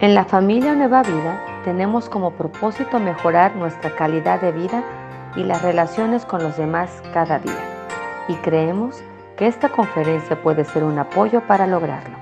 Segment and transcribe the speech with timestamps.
[0.00, 4.84] En la familia Nueva Vida tenemos como propósito mejorar nuestra calidad de vida
[5.34, 7.58] y las relaciones con los demás cada día.
[8.28, 8.94] Y creemos
[9.36, 12.16] que esta conferencia puede ser un apoyo para lograrlo.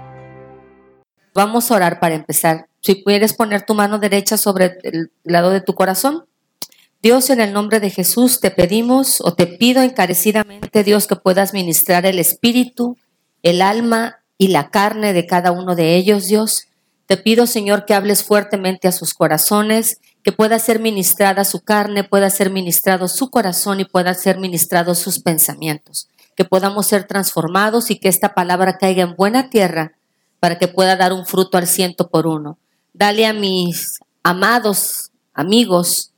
[1.35, 2.67] Vamos a orar para empezar.
[2.81, 6.24] Si pudieras poner tu mano derecha sobre el lado de tu corazón.
[7.03, 11.53] Dios, en el nombre de Jesús, te pedimos o te pido encarecidamente, Dios, que puedas
[11.53, 12.97] ministrar el espíritu,
[13.43, 16.69] el alma y la carne de cada uno de ellos, Dios.
[17.07, 22.03] Te pido, Señor, que hables fuertemente a sus corazones, que pueda ser ministrada su carne,
[22.03, 26.09] pueda ser ministrado su corazón y pueda ser ministrado sus pensamientos.
[26.35, 29.93] Que podamos ser transformados y que esta palabra caiga en buena tierra
[30.41, 32.59] para que pueda dar un fruto al ciento por uno.
[32.93, 36.13] Dale a mis amados amigos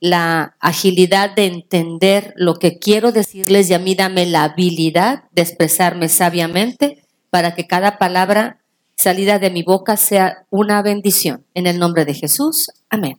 [0.00, 5.42] la agilidad de entender lo que quiero decirles y a mí dame la habilidad de
[5.42, 8.60] expresarme sabiamente para que cada palabra
[8.96, 11.44] salida de mi boca sea una bendición.
[11.54, 12.70] En el nombre de Jesús.
[12.88, 13.18] Amén.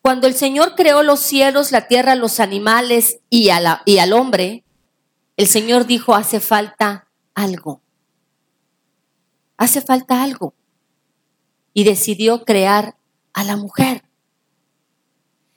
[0.00, 4.62] Cuando el Señor creó los cielos, la tierra, los animales y, al hombre,
[5.36, 7.82] el Señor dijo, hace falta algo.
[9.56, 10.54] Hace falta algo.
[11.74, 12.96] Y decidió crear
[13.32, 14.04] a la mujer.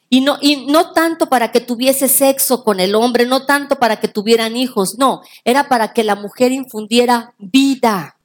[0.10, 4.00] Y no, y no tanto para que tuviese sexo con el hombre, no tanto para
[4.00, 8.19] que tuvieran hijos, no, era para que la mujer infundiera vida.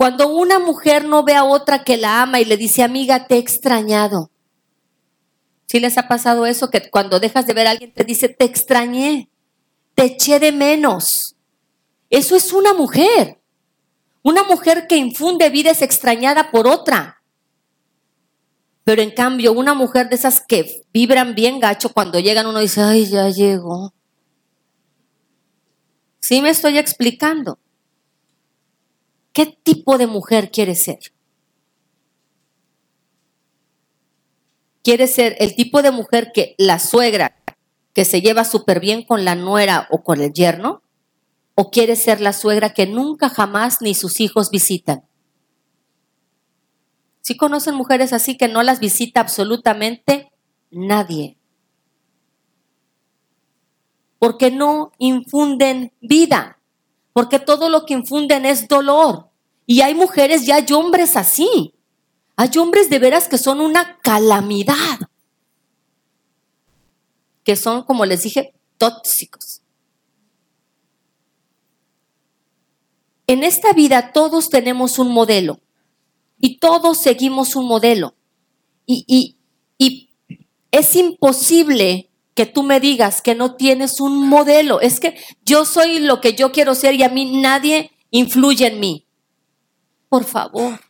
[0.00, 3.34] Cuando una mujer no ve a otra que la ama y le dice, amiga, te
[3.34, 4.30] he extrañado.
[5.66, 6.70] ¿Sí les ha pasado eso?
[6.70, 9.28] Que cuando dejas de ver a alguien te dice, te extrañé,
[9.94, 11.36] te eché de menos.
[12.08, 13.42] Eso es una mujer.
[14.22, 17.22] Una mujer que infunde vida es extrañada por otra.
[18.84, 22.80] Pero en cambio, una mujer de esas que vibran bien gacho, cuando llegan uno dice,
[22.80, 23.92] ay, ya llegó.
[26.20, 27.58] ¿Sí me estoy explicando?
[29.32, 30.98] ¿Qué tipo de mujer quiere ser?
[34.82, 37.36] ¿Quiere ser el tipo de mujer que la suegra,
[37.94, 40.82] que se lleva súper bien con la nuera o con el yerno?
[41.54, 45.04] ¿O quiere ser la suegra que nunca jamás ni sus hijos visitan?
[47.20, 50.32] Si ¿Sí conocen mujeres así que no las visita absolutamente
[50.70, 51.36] nadie.
[54.18, 56.59] Porque no infunden vida
[57.12, 59.28] porque todo lo que infunden es dolor.
[59.66, 61.74] Y hay mujeres y hay hombres así.
[62.36, 64.98] Hay hombres de veras que son una calamidad.
[67.44, 69.62] Que son, como les dije, tóxicos.
[73.26, 75.60] En esta vida todos tenemos un modelo
[76.40, 78.14] y todos seguimos un modelo.
[78.86, 79.36] Y, y,
[79.78, 80.10] y
[80.72, 82.09] es imposible
[82.40, 84.80] que tú me digas que no tienes un modelo.
[84.80, 85.14] Es que
[85.44, 89.06] yo soy lo que yo quiero ser y a mí nadie influye en mí.
[90.08, 90.80] Por favor.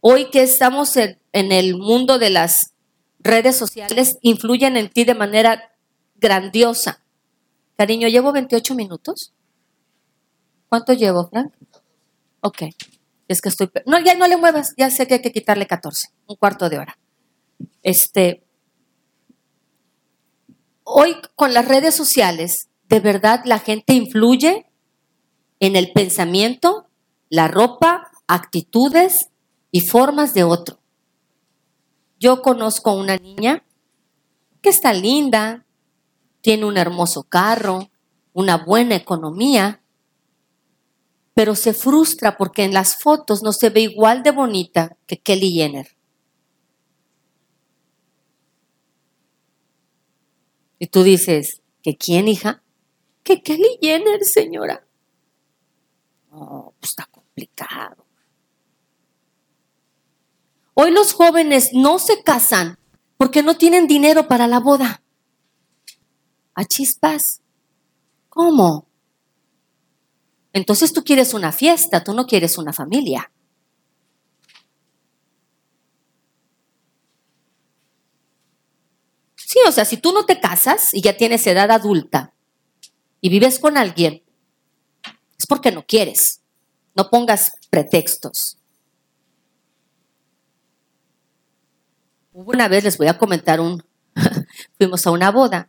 [0.00, 2.72] Hoy que estamos en, el mundo de las
[3.18, 5.70] redes sociales, influyen en ti de manera
[6.14, 7.04] grandiosa.
[7.76, 9.34] Cariño, ¿llevo 28 minutos?
[10.70, 11.52] ¿Cuánto llevo, Frank?
[12.40, 12.62] Ok.
[13.28, 13.70] Es que estoy...
[13.84, 16.78] No, ya no le muevas, ya sé que hay que quitarle 14, un cuarto de
[16.78, 16.98] hora.
[17.82, 18.42] Este,
[20.92, 24.66] hoy con las redes sociales, de verdad la gente influye
[25.60, 26.86] en el pensamiento,
[27.28, 29.28] la ropa, actitudes
[29.70, 30.80] y formas de otro.
[32.18, 33.64] Yo conozco una niña
[34.60, 35.64] que está linda,
[36.40, 37.90] tiene un hermoso carro,
[38.32, 39.82] una buena economía,
[41.34, 45.52] pero se frustra porque en las fotos no se ve igual de bonita que Kelly
[45.52, 45.99] Jenner.
[50.80, 52.64] Y tú dices, ¿que quién, hija?
[53.22, 54.84] Que Kelly Jenner, señora.
[56.32, 58.06] No, pues está complicado.
[60.72, 62.78] Hoy los jóvenes no se casan
[63.18, 65.02] porque no tienen dinero para la boda.
[66.54, 67.42] A chispas.
[68.30, 68.86] ¿Cómo?
[70.54, 73.30] Entonces tú quieres una fiesta, tú no quieres una familia.
[79.50, 82.32] Sí, o sea, si tú no te casas y ya tienes edad adulta
[83.20, 84.22] y vives con alguien,
[85.36, 86.42] es porque no quieres.
[86.94, 88.58] No pongas pretextos.
[92.32, 93.82] Una vez, les voy a comentar un,
[94.78, 95.68] fuimos a una boda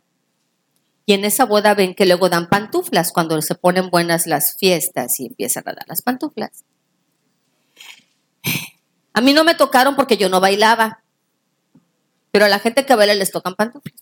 [1.04, 5.18] y en esa boda ven que luego dan pantuflas cuando se ponen buenas las fiestas
[5.18, 6.62] y empiezan a dar las pantuflas.
[9.12, 11.01] A mí no me tocaron porque yo no bailaba.
[12.32, 13.94] Pero a la gente que baila les tocan pantuflas.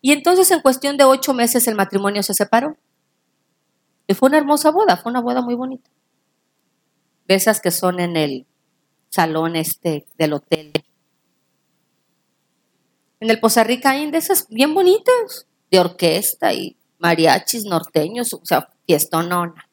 [0.00, 2.78] Y entonces en cuestión de ocho meses el matrimonio se separó.
[4.06, 5.90] Y fue una hermosa boda, fue una boda muy bonita.
[7.28, 8.46] de esas que son en el
[9.08, 10.72] salón este del hotel.
[13.18, 18.42] En el Poza Rica hay de esas bien bonitas, de orquesta y mariachis norteños, o
[18.44, 19.68] sea, fiestonona.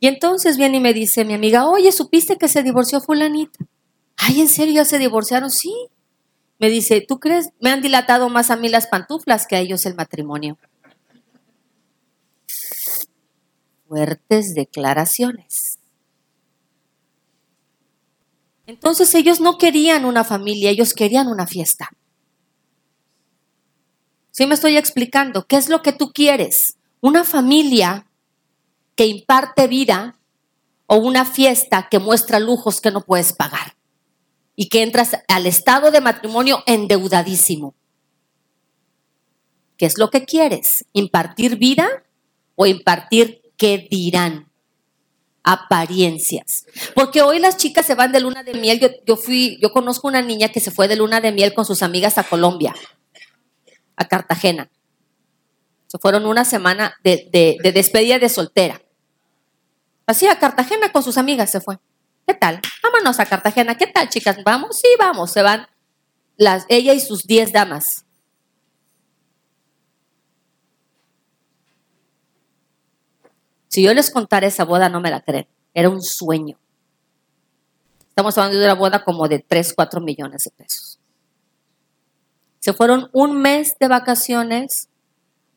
[0.00, 3.64] Y entonces viene y me dice mi amiga, oye, ¿supiste que se divorció fulanita?
[4.16, 5.50] Ay, ¿en serio ya se divorciaron?
[5.50, 5.72] Sí.
[6.58, 7.50] Me dice, ¿tú crees?
[7.60, 10.58] Me han dilatado más a mí las pantuflas que a ellos el matrimonio.
[13.88, 15.78] Fuertes declaraciones.
[18.66, 21.90] Entonces ellos no querían una familia, ellos querían una fiesta.
[24.32, 25.46] ¿Sí me estoy explicando?
[25.46, 26.76] ¿Qué es lo que tú quieres?
[27.00, 28.06] ¿Una familia
[28.96, 30.18] que imparte vida
[30.86, 33.75] o una fiesta que muestra lujos que no puedes pagar?
[34.56, 37.74] Y que entras al estado de matrimonio endeudadísimo.
[39.76, 40.86] ¿Qué es lo que quieres?
[40.92, 42.04] ¿Impartir vida
[42.54, 44.50] o impartir qué dirán?
[45.46, 46.66] apariencias.
[46.94, 48.80] Porque hoy las chicas se van de luna de miel.
[49.06, 51.84] Yo, fui, yo conozco una niña que se fue de luna de miel con sus
[51.84, 52.74] amigas a Colombia,
[53.94, 54.68] a Cartagena.
[55.86, 57.28] Se fueron una semana de,
[57.62, 58.82] de despedida de soltera.
[60.04, 61.78] Así a Cartagena con sus amigas se fue.
[62.26, 62.60] ¿Qué tal?
[62.82, 63.76] Vámonos a Cartagena.
[63.76, 64.42] ¿Qué tal, chicas?
[64.44, 64.78] ¿Vamos?
[64.78, 65.30] Sí, vamos.
[65.32, 65.66] Se van
[66.68, 68.04] ella y sus diez damas.
[73.68, 75.46] Si yo les contara esa boda, no me la creen.
[75.72, 76.58] Era un sueño.
[78.08, 80.98] Estamos hablando de una boda como de 3, 4 millones de pesos.
[82.58, 84.88] Se fueron un mes de vacaciones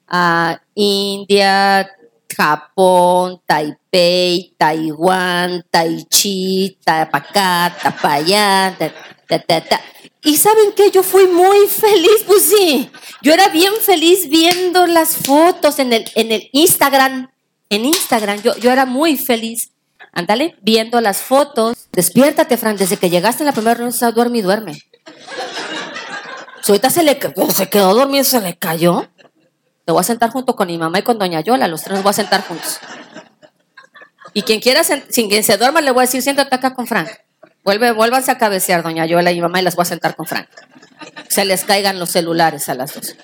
[0.07, 1.89] a India,
[2.35, 9.81] Japón, Taipei, Taiwán, Taichi, Tapacá, Tapayá, ta, ta, ta,
[10.23, 12.89] Y saben qué, yo fui muy feliz, pues sí.
[13.21, 17.29] Yo era bien feliz viendo las fotos en el, en el Instagram
[17.69, 18.41] en Instagram.
[18.41, 19.71] Yo, yo era muy feliz.
[20.11, 21.87] Ándale, viendo las fotos.
[21.91, 24.81] Despiértate, Fran, desde que llegaste en la primera reunión, duerme y duerme.
[26.67, 27.19] Ahorita se le
[27.55, 29.07] se quedó dormido, se le cayó.
[29.89, 32.03] Te voy a sentar junto con mi mamá y con doña Yola, los tres nos
[32.03, 32.77] voy a sentar juntos.
[34.35, 37.09] Y quien quiera, sin quien se duerma, le voy a decir, siéntate acá con Fran.
[37.63, 40.27] Vuelve, vuélvanse a cabecear, doña Yola y mi mamá, y las voy a sentar con
[40.27, 40.47] Fran.
[41.27, 43.15] Se les caigan los celulares a las dos.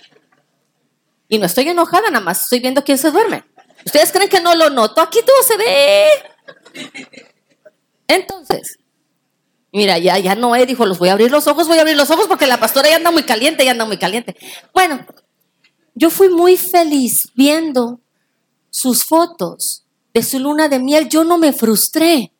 [1.27, 3.44] Y no estoy enojada, nada más estoy viendo quién se duerme.
[3.85, 5.01] ¿Ustedes creen que no lo noto?
[5.01, 6.07] Aquí todo se ve.
[8.07, 8.79] Entonces,
[9.71, 12.09] mira, ya, ya Noé dijo, los voy a abrir los ojos, voy a abrir los
[12.09, 14.35] ojos porque la pastora ya anda muy caliente, ya anda muy caliente.
[14.73, 15.06] Bueno,
[15.95, 18.01] yo fui muy feliz viendo
[18.69, 21.07] sus fotos de su luna de miel.
[21.07, 22.33] Yo no me frustré.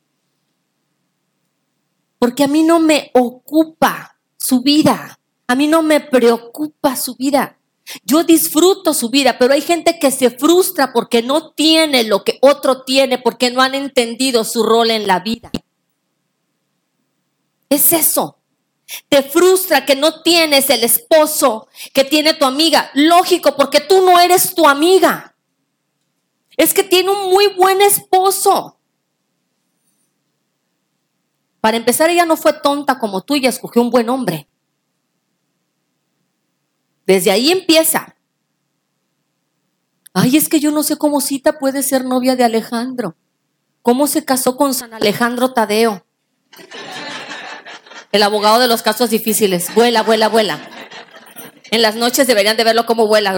[2.19, 5.18] Porque a mí no me ocupa su vida.
[5.48, 7.57] A mí no me preocupa su vida.
[8.04, 12.40] Yo disfruto su vida, pero hay gente que se frustra porque no tiene lo que
[12.42, 15.51] otro tiene, porque no han entendido su rol en la vida.
[17.69, 18.35] Es eso.
[19.10, 22.92] Te frustra que no tienes el esposo que tiene tu amiga.
[22.94, 25.36] Lógico, porque tú no eres tu amiga.
[26.56, 28.80] Es que tiene un muy buen esposo.
[31.62, 34.48] Para empezar, ella no fue tonta como tú y escogió un buen hombre.
[37.08, 38.16] Desde ahí empieza.
[40.14, 43.16] Ay, es que yo no sé cómo Cita puede ser novia de Alejandro.
[43.82, 46.06] ¿Cómo se casó con San Alejandro Tadeo?
[48.15, 49.75] El abogado de los casos difíciles.
[49.75, 50.57] Vuela, vuela, vuela.
[51.69, 53.38] En las noches deberían de verlo como vuela.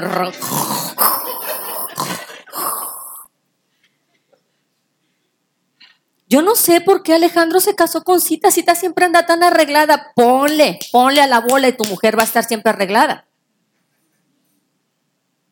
[6.29, 8.51] Yo no sé por qué Alejandro se casó con Cita.
[8.51, 10.11] Cita siempre anda tan arreglada.
[10.15, 13.25] Ponle, ponle a la bola y tu mujer va a estar siempre arreglada.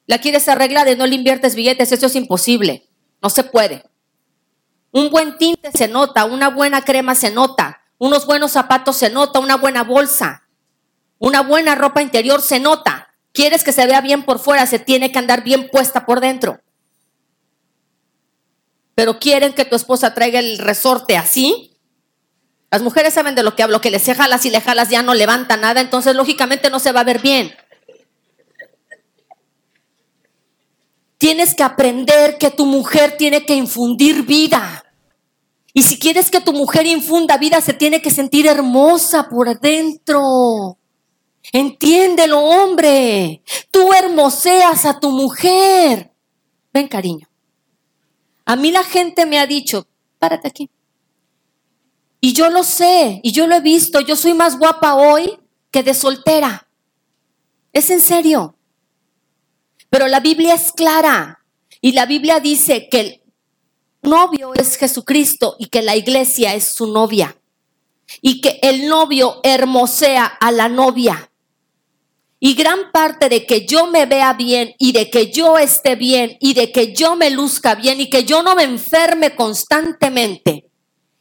[0.05, 2.87] La quieres arreglar y no le inviertes billetes, eso es imposible.
[3.23, 3.89] No se puede.
[4.91, 9.39] Un buen tinte se nota, una buena crema se nota, unos buenos zapatos se nota,
[9.39, 10.47] una buena bolsa,
[11.19, 13.13] una buena ropa interior se nota.
[13.31, 16.59] Quieres que se vea bien por fuera, se tiene que andar bien puesta por dentro.
[18.95, 21.77] Pero quieren que tu esposa traiga el resorte así.
[22.71, 25.13] Las mujeres saben de lo que hablo, que les jalas y le jalas ya no
[25.13, 27.53] levanta nada, entonces lógicamente no se va a ver bien.
[31.17, 34.84] Tienes que aprender que tu mujer tiene que infundir vida.
[35.77, 40.77] Y si quieres que tu mujer infunda vida, se tiene que sentir hermosa por dentro.
[41.51, 43.43] Entiéndelo, hombre.
[43.71, 46.13] Tú hermoseas a tu mujer.
[46.73, 47.27] Ven, cariño.
[48.45, 49.85] A mí la gente me ha dicho,
[50.17, 50.69] párate aquí.
[52.21, 53.99] Y yo lo sé, y yo lo he visto.
[53.99, 55.37] Yo soy más guapa hoy
[55.71, 56.69] que de soltera.
[57.73, 58.55] Es en serio.
[59.89, 61.43] Pero la Biblia es clara
[61.81, 63.24] y la Biblia dice que
[64.05, 67.35] novio es Jesucristo y que la iglesia es su novia.
[68.21, 71.29] Y que el novio hermosea a la novia.
[72.39, 76.37] Y gran parte de que yo me vea bien y de que yo esté bien
[76.39, 80.65] y de que yo me luzca bien y que yo no me enferme constantemente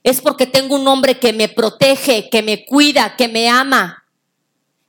[0.04, 4.04] es porque tengo un hombre que me protege, que me cuida, que me ama,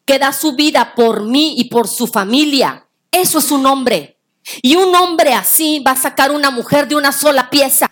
[0.04, 2.86] que da su vida por mí y por su familia.
[3.12, 4.15] Eso es un hombre.
[4.62, 7.92] Y un hombre así va a sacar una mujer de una sola pieza.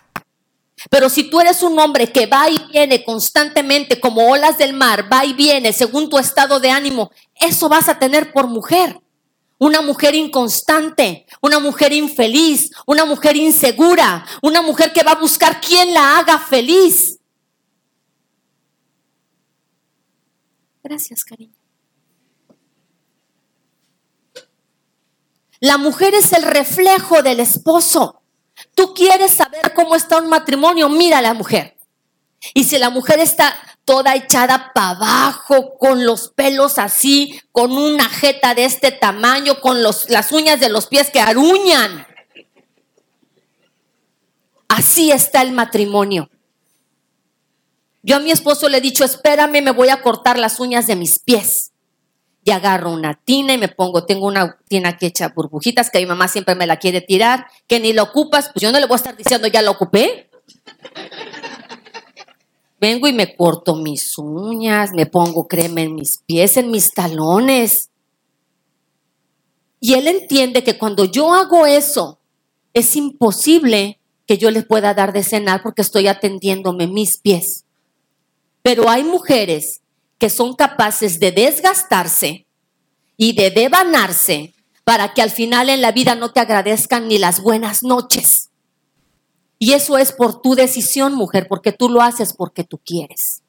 [0.90, 5.10] Pero si tú eres un hombre que va y viene constantemente como olas del mar,
[5.12, 9.00] va y viene según tu estado de ánimo, eso vas a tener por mujer.
[9.58, 15.60] Una mujer inconstante, una mujer infeliz, una mujer insegura, una mujer que va a buscar
[15.60, 17.18] quien la haga feliz.
[20.82, 21.63] Gracias, cariño.
[25.64, 28.20] La mujer es el reflejo del esposo.
[28.74, 31.78] Tú quieres saber cómo está un matrimonio, mira a la mujer.
[32.52, 33.56] Y si la mujer está
[33.86, 39.82] toda echada para abajo, con los pelos así, con una jeta de este tamaño, con
[39.82, 42.06] las uñas de los pies que aruñan.
[44.68, 46.28] Así está el matrimonio.
[48.02, 50.96] Yo a mi esposo le he dicho, espérame, me voy a cortar las uñas de
[50.96, 51.72] mis pies.
[52.44, 56.06] Y agarro una tina y me pongo, tengo una tina que echa burbujitas, que mi
[56.06, 58.94] mamá siempre me la quiere tirar, que ni la ocupas, pues yo no le voy
[58.94, 60.28] a estar diciendo, ya la ocupé.
[62.80, 67.88] Vengo y me corto mis uñas, me pongo crema en mis pies, en mis talones.
[69.80, 72.18] Y él entiende que cuando yo hago eso,
[72.74, 77.64] es imposible que yo les pueda dar de cenar porque estoy atendiéndome mis pies.
[78.62, 79.80] Pero hay mujeres
[80.24, 82.46] que son capaces de desgastarse
[83.18, 87.42] y de devanarse para que al final en la vida no te agradezcan ni las
[87.42, 88.48] buenas noches.
[89.58, 93.42] Y eso es por tu decisión, mujer, porque tú lo haces porque tú quieres.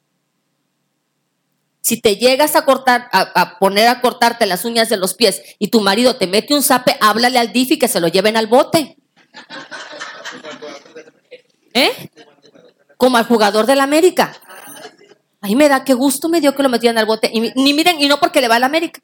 [1.80, 5.70] Si te llegas a cortar, a, poner a cortarte las uñas de los pies y
[5.70, 8.48] tu marido te mete un zape, háblale al DIF y que se lo lleven al
[8.48, 8.98] bote.
[11.74, 12.10] ¿Eh?
[12.98, 14.36] Como al jugador del América.
[15.46, 17.30] Ahí me da qué gusto me dio que lo metieran al bote.
[17.32, 19.00] Y, ni miren, y no porque le va a la América.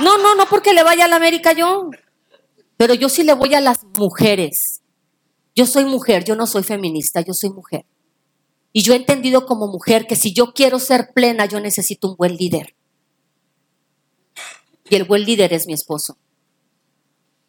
[0.00, 1.90] No, no, no porque le vaya a la América yo.
[2.76, 4.82] Pero yo sí le voy a las mujeres.
[5.54, 7.86] Yo soy mujer, yo no soy feminista, yo soy mujer.
[8.72, 12.16] Y yo he entendido como mujer que si yo quiero ser plena, yo necesito un
[12.16, 12.74] buen líder.
[14.90, 16.18] Y el buen líder es mi esposo.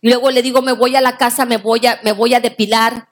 [0.02, 2.40] Y luego le digo, me voy a la casa, me voy a, me voy a
[2.40, 3.10] depilar,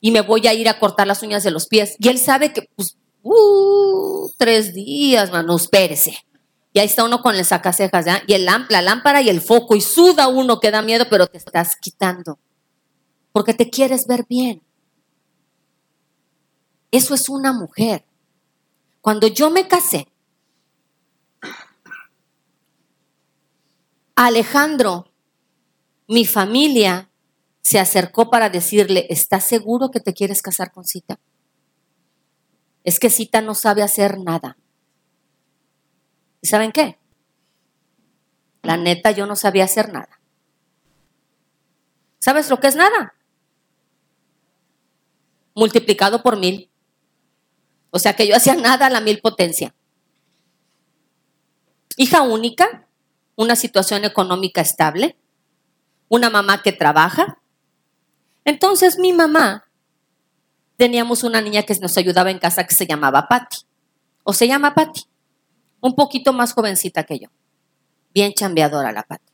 [0.00, 1.96] y me voy a ir a cortar las uñas de los pies.
[1.98, 6.18] Y él sabe que, pues, uh, tres días, mano, espérese.
[6.72, 8.22] Y ahí está uno con el sacacejas, ¿ya?
[8.26, 11.38] Y el la lámpara y el foco, y suda uno que da miedo, pero te
[11.38, 12.38] estás quitando.
[13.32, 14.62] Porque te quieres ver bien.
[16.90, 18.04] Eso es una mujer.
[19.00, 20.08] Cuando yo me casé,
[24.14, 25.12] Alejandro,
[26.08, 27.07] mi familia
[27.60, 31.18] se acercó para decirle, ¿estás seguro que te quieres casar con Cita?
[32.84, 34.56] Es que Cita no sabe hacer nada.
[36.40, 36.98] ¿Y saben qué?
[38.62, 40.20] La neta, yo no sabía hacer nada.
[42.18, 43.14] ¿Sabes lo que es nada?
[45.54, 46.70] Multiplicado por mil.
[47.90, 49.74] O sea que yo hacía nada a la mil potencia.
[51.96, 52.86] Hija única,
[53.34, 55.16] una situación económica estable,
[56.08, 57.40] una mamá que trabaja,
[58.48, 59.70] entonces mi mamá,
[60.78, 63.58] teníamos una niña que nos ayudaba en casa que se llamaba Patty,
[64.24, 65.02] o se llama Patty,
[65.82, 67.28] un poquito más jovencita que yo,
[68.14, 69.30] bien chambeadora la Patty.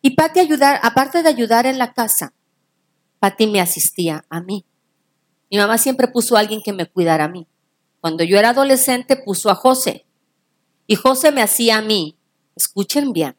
[0.00, 2.32] Y Patty ayudar, aparte de ayudar en la casa,
[3.18, 4.64] Patty me asistía a mí.
[5.50, 7.46] Mi mamá siempre puso a alguien que me cuidara a mí.
[8.00, 10.06] Cuando yo era adolescente puso a José.
[10.86, 12.16] Y José me hacía a mí,
[12.56, 13.36] escuchen bien,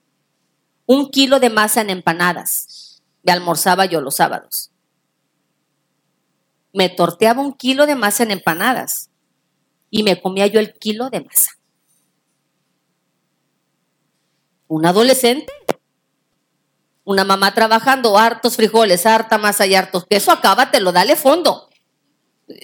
[0.85, 2.80] un kilo de masa en empanadas
[3.23, 4.71] me almorzaba yo los sábados.
[6.73, 9.09] Me torteaba un kilo de masa en empanadas
[9.89, 11.51] y me comía yo el kilo de masa.
[14.67, 15.51] Un adolescente,
[17.03, 21.69] una mamá trabajando, hartos frijoles, harta masa y hartos queso, acábatelo, dale fondo.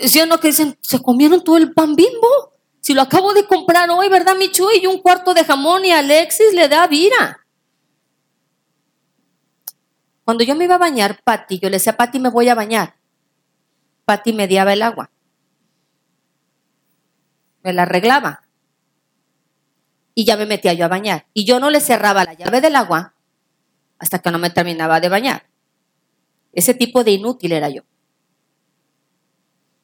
[0.05, 2.53] ¿Sí o no que dicen, se comieron todo el pan bimbo?
[2.79, 4.69] Si lo acabo de comprar hoy, ¿verdad, Michu?
[4.71, 7.45] Y un cuarto de jamón y Alexis le da vida.
[10.27, 12.95] Cuando yo me iba a bañar, Patti, yo le decía, Patti, me voy a bañar.
[14.03, 15.09] Patti mediaba el agua.
[17.63, 18.41] Me la arreglaba.
[20.13, 21.27] Y ya me metía yo a bañar.
[21.33, 23.13] Y yo no le cerraba la llave del agua
[23.99, 25.47] hasta que no me terminaba de bañar.
[26.51, 27.83] Ese tipo de inútil era yo.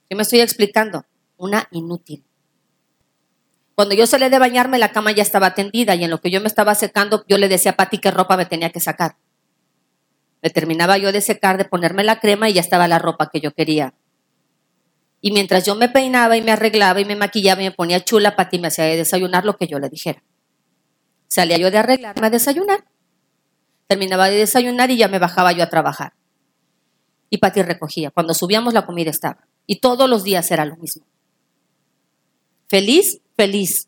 [0.09, 1.05] ¿Qué me estoy explicando?
[1.37, 2.25] Una inútil.
[3.75, 6.41] Cuando yo salí de bañarme, la cama ya estaba tendida y en lo que yo
[6.41, 9.15] me estaba secando, yo le decía a Pati qué ropa me tenía que sacar.
[10.43, 13.39] Me terminaba yo de secar, de ponerme la crema y ya estaba la ropa que
[13.39, 13.93] yo quería.
[15.21, 18.35] Y mientras yo me peinaba y me arreglaba y me maquillaba y me ponía chula,
[18.35, 20.21] Pati me hacía desayunar lo que yo le dijera.
[21.29, 22.83] Salía yo de arreglarme a desayunar.
[23.87, 26.11] Terminaba de desayunar y ya me bajaba yo a trabajar.
[27.29, 28.11] Y Pati recogía.
[28.11, 29.47] Cuando subíamos la comida estaba.
[29.65, 31.05] Y todos los días era lo mismo.
[32.67, 33.87] Feliz, feliz.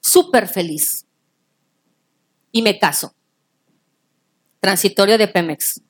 [0.00, 1.06] Súper feliz.
[2.52, 3.14] Y me caso.
[4.64, 5.82] Transitorio de Pemex.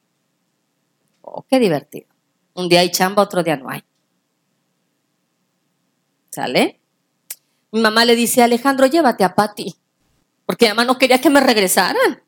[1.21, 2.09] Oh, qué divertido.
[2.55, 3.85] Un día hay chamba, otro día no hay.
[6.31, 6.81] ¿Sale?
[7.71, 9.77] Mi mamá le dice, Alejandro, llévate a Patti.
[10.45, 12.21] Porque mi mamá no quería que me regresaran.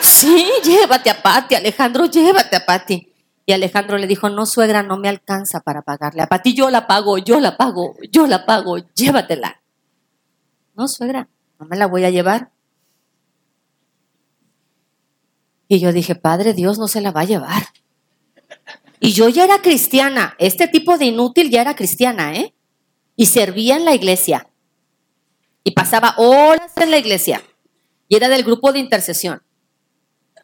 [0.00, 3.12] Sí, llévate a Patti, Alejandro, llévate a Patti.
[3.44, 6.22] Y Alejandro le dijo, no, suegra, no me alcanza para pagarle.
[6.22, 9.60] A Patti yo la pago, yo la pago, yo la pago, llévatela.
[10.76, 12.52] No, suegra, no me la voy a llevar.
[15.68, 17.62] Y yo dije, Padre Dios no se la va a llevar.
[19.00, 20.34] Y yo ya era cristiana.
[20.38, 22.54] Este tipo de inútil ya era cristiana, ¿eh?
[23.14, 24.48] Y servía en la iglesia.
[25.62, 27.42] Y pasaba horas en la iglesia.
[28.08, 29.42] Y era del grupo de intercesión.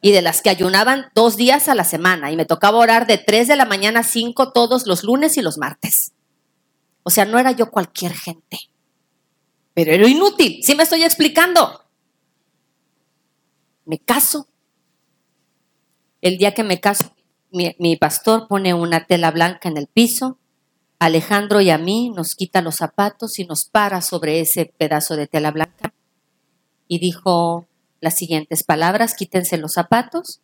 [0.03, 2.31] Y de las que ayunaban dos días a la semana.
[2.31, 5.43] Y me tocaba orar de 3 de la mañana a 5 todos los lunes y
[5.43, 6.13] los martes.
[7.03, 8.59] O sea, no era yo cualquier gente.
[9.73, 10.61] Pero era inútil.
[10.63, 11.83] ¿Sí me estoy explicando?
[13.87, 14.47] Me caso.
[16.25, 17.15] El día que me caso,
[17.51, 20.39] mi, pastor pone una tela blanca en el piso,
[20.99, 25.27] Alejandro y a mí nos quita los zapatos y nos para sobre ese pedazo de
[25.27, 25.93] tela blanca.
[26.89, 27.69] Y dijo
[28.01, 30.41] las siguientes palabras, quítense los zapatos,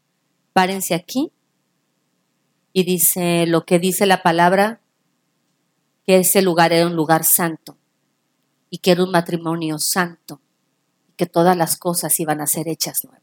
[0.52, 1.32] párense aquí
[2.74, 4.82] y dice lo que dice la palabra,
[6.06, 7.78] que ese lugar era un lugar santo
[8.68, 10.42] y que era un matrimonio santo
[11.08, 13.19] y que todas las cosas iban a ser hechas nuevas.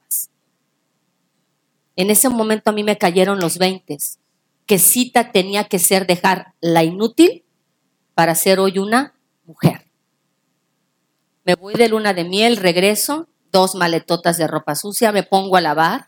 [1.98, 4.20] En ese momento a mí me cayeron los veintes,
[4.68, 7.44] que cita tenía que ser dejar la inútil
[8.14, 9.92] para ser hoy una mujer.
[11.44, 15.62] Me voy de luna de miel, regreso, dos maletotas de ropa sucia, me pongo a
[15.62, 16.08] lavar.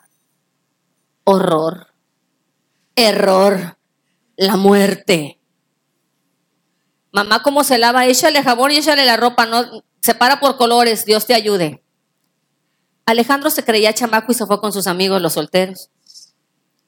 [1.24, 1.88] Horror,
[2.96, 3.78] error,
[4.38, 5.40] la muerte.
[7.12, 8.06] Mamá, ¿cómo se lava?
[8.06, 11.84] Échale jabón y échale la ropa, no, separa por colores, Dios te ayude.
[13.10, 15.90] Alejandro se creía chamaco y se fue con sus amigos los solteros.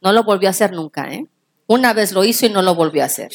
[0.01, 1.25] No lo volvió a hacer nunca, ¿eh?
[1.65, 3.31] Una vez lo hizo y no lo volvió a hacer.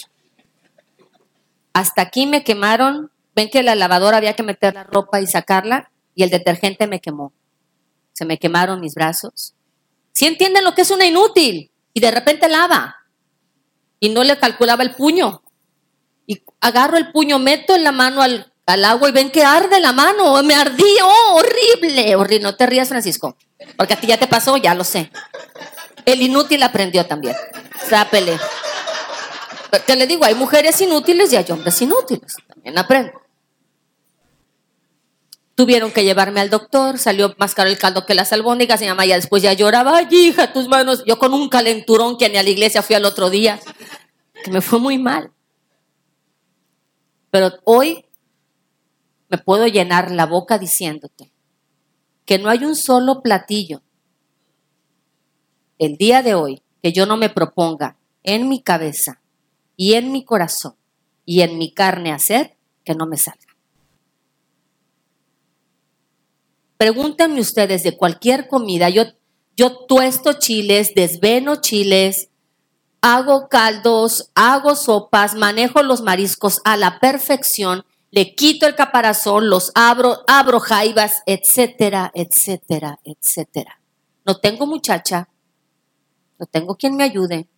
[1.72, 3.10] Hasta aquí me quemaron.
[3.34, 7.00] Ven que la lavadora había que meter la ropa y sacarla y el detergente me
[7.00, 7.32] quemó.
[8.12, 9.56] Se me quemaron mis brazos.
[10.12, 12.94] Si entienden lo que es una inútil y de repente lava
[13.98, 15.42] y no le calculaba el puño.
[16.24, 19.80] Y agarro el puño, meto en la mano al al agua y ven que arde
[19.80, 20.42] la mano.
[20.42, 22.42] Me ardió, horrible, horrible.
[22.42, 23.36] No te rías, Francisco,
[23.76, 25.10] porque a ti ya te pasó, ya lo sé.
[26.04, 27.34] El inútil aprendió también.
[27.88, 28.38] Sápele.
[29.86, 32.36] Te le digo, hay mujeres inútiles y hay hombres inútiles.
[32.48, 33.12] También aprendo.
[35.54, 38.80] Tuvieron que llevarme al doctor, salió más caro el caldo que las albóndigas.
[38.80, 41.02] Mi mamá ya después ya lloraba, ay hija, tus manos.
[41.06, 43.58] Yo con un calenturón que ni a la iglesia fui al otro día,
[44.44, 45.32] que me fue muy mal.
[47.30, 48.05] Pero hoy
[49.28, 51.32] me puedo llenar la boca diciéndote
[52.24, 53.82] que no hay un solo platillo
[55.78, 59.20] el día de hoy que yo no me proponga en mi cabeza
[59.76, 60.74] y en mi corazón
[61.24, 63.40] y en mi carne hacer que no me salga.
[66.76, 68.88] Pregúntenme ustedes de cualquier comida.
[68.88, 69.04] Yo,
[69.56, 72.28] yo tuesto chiles, desveno chiles,
[73.00, 79.72] hago caldos, hago sopas, manejo los mariscos a la perfección le quito el caparazón, los
[79.74, 83.80] abro, abro jaivas, etcétera, etcétera, etcétera.
[84.24, 85.28] No tengo muchacha,
[86.38, 87.48] no tengo quien me ayude.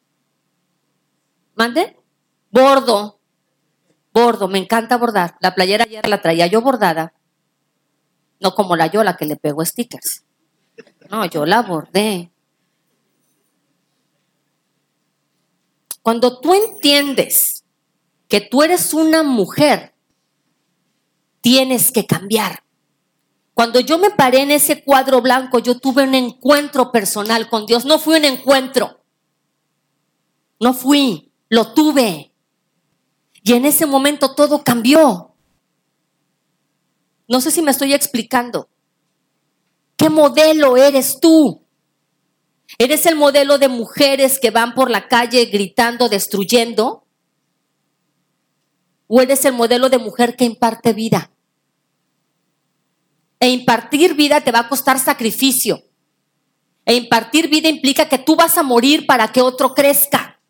[1.55, 1.97] ¿Mande?
[2.51, 3.21] Bordo,
[4.13, 5.37] bordo, me encanta bordar.
[5.41, 7.13] La playera ayer la traía yo bordada,
[8.41, 10.25] no como la yo, la que le pego stickers.
[11.11, 12.31] No, yo la bordé.
[16.03, 17.65] Cuando tú entiendes
[18.29, 19.95] que tú eres una mujer
[21.41, 22.63] tienes que cambiar.
[23.55, 27.85] Cuando yo me paré en ese cuadro blanco, yo tuve un encuentro personal con Dios.
[27.85, 29.01] No fui un encuentro.
[30.61, 32.33] No fui, lo tuve.
[33.43, 35.35] Y en ese momento todo cambió.
[37.27, 38.69] No sé si me estoy explicando.
[39.97, 41.63] ¿Qué modelo eres tú?
[42.79, 47.08] ¿Eres el modelo de mujeres que van por la calle gritando, destruyendo?
[49.09, 51.33] ¿O eres el modelo de mujer que imparte vida?
[53.41, 55.83] E impartir vida te va a costar sacrificio.
[56.85, 60.41] E impartir vida implica que tú vas a morir para que otro crezca.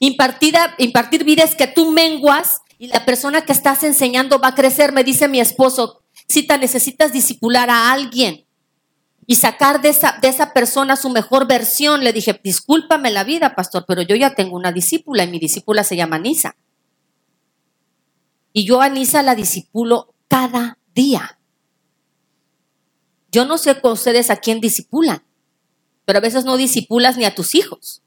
[0.00, 4.54] Impartida, impartir vida es que tú menguas y la persona que estás enseñando va a
[4.54, 4.92] crecer.
[4.92, 8.44] Me dice mi esposo, Cita, necesitas disipular a alguien
[9.26, 12.02] y sacar de esa, de esa persona su mejor versión.
[12.02, 15.84] Le dije, discúlpame la vida, pastor, pero yo ya tengo una discípula y mi discípula
[15.84, 16.56] se llama Nisa.
[18.58, 21.38] Y yo a Nisa la disipulo cada día.
[23.30, 25.22] Yo no sé con ustedes a quién disipulan,
[26.04, 28.02] pero a veces no disipulas ni a tus hijos.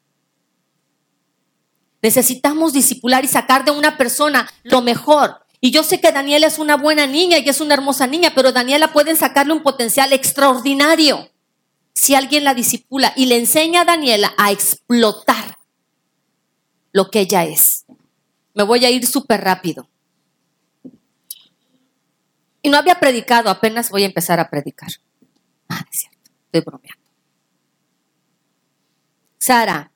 [2.02, 5.46] Necesitamos disipular y sacar de una persona lo mejor.
[5.62, 8.52] Y yo sé que Daniela es una buena niña y es una hermosa niña, pero
[8.52, 11.32] Daniela puede sacarle un potencial extraordinario
[11.94, 15.60] si alguien la disipula y le enseña a Daniela a explotar
[16.92, 17.86] lo que ella es.
[18.54, 19.88] Me voy a ir súper rápido.
[22.62, 24.92] Y no había predicado, apenas voy a empezar a predicar.
[25.68, 27.02] Ah, es cierto, estoy bromeando.
[29.38, 29.92] Sara,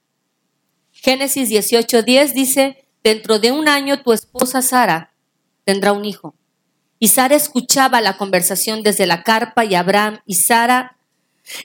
[0.92, 5.14] Génesis 18:10 dice, dentro de un año tu esposa Sara
[5.64, 6.34] tendrá un hijo.
[6.98, 10.98] Y Sara escuchaba la conversación desde la carpa y Abraham y Sara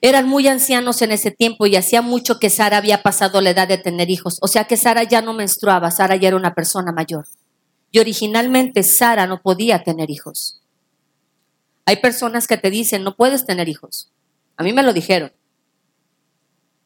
[0.03, 3.67] eran muy ancianos en ese tiempo y hacía mucho que Sara había pasado la edad
[3.67, 4.39] de tener hijos.
[4.43, 7.27] O sea que Sara ya no menstruaba, Sara ya era una persona mayor.
[7.91, 10.60] Y originalmente Sara no podía tener hijos.
[11.91, 14.13] Hay personas que te dicen, no puedes tener hijos.
[14.57, 15.33] A mí me lo dijeron.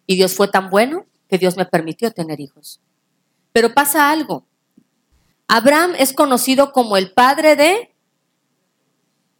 [0.06, 2.80] Y Dios fue tan bueno que Dios me permitió tener hijos.
[3.52, 4.46] Pero pasa algo.
[5.46, 7.94] Abraham es conocido como el padre de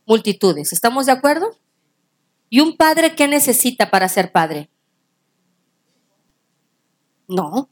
[0.04, 0.74] multitudes.
[0.74, 1.58] ¿Estamos de acuerdo?
[2.50, 4.68] ¿Y un padre qué necesita para ser padre?
[7.26, 7.70] No.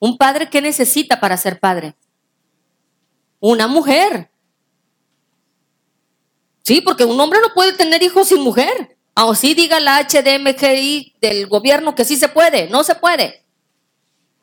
[0.00, 1.94] ¿Un padre qué necesita para ser padre?
[3.38, 4.31] Una mujer.
[6.62, 8.96] Sí, porque un hombre no puede tener hijos sin mujer.
[9.14, 13.44] Aunque sí diga la HDMGI del gobierno que sí se puede, no se puede.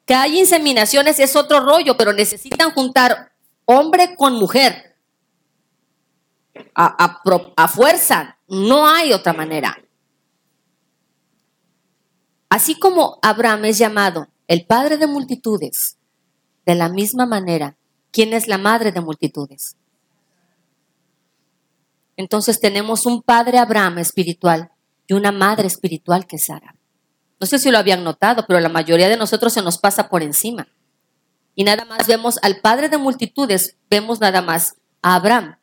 [0.06, 3.32] Que hay inseminaciones es otro rollo, pero necesitan juntar
[3.66, 4.96] hombre con mujer.
[6.76, 7.22] A,
[7.56, 9.78] a fuerza, no hay otra manera.
[12.50, 15.98] Así como Abraham es llamado el padre de multitudes,
[16.66, 17.78] de la misma manera,
[18.12, 19.78] ¿quién es la madre de multitudes?
[22.20, 24.72] Entonces tenemos un padre Abraham espiritual
[25.08, 26.76] y una madre espiritual que es Sara.
[27.40, 30.22] No sé si lo habían notado, pero la mayoría de nosotros se nos pasa por
[30.22, 30.68] encima.
[31.56, 35.60] Y nada más vemos al padre de multitudes, vemos nada más a Abraham.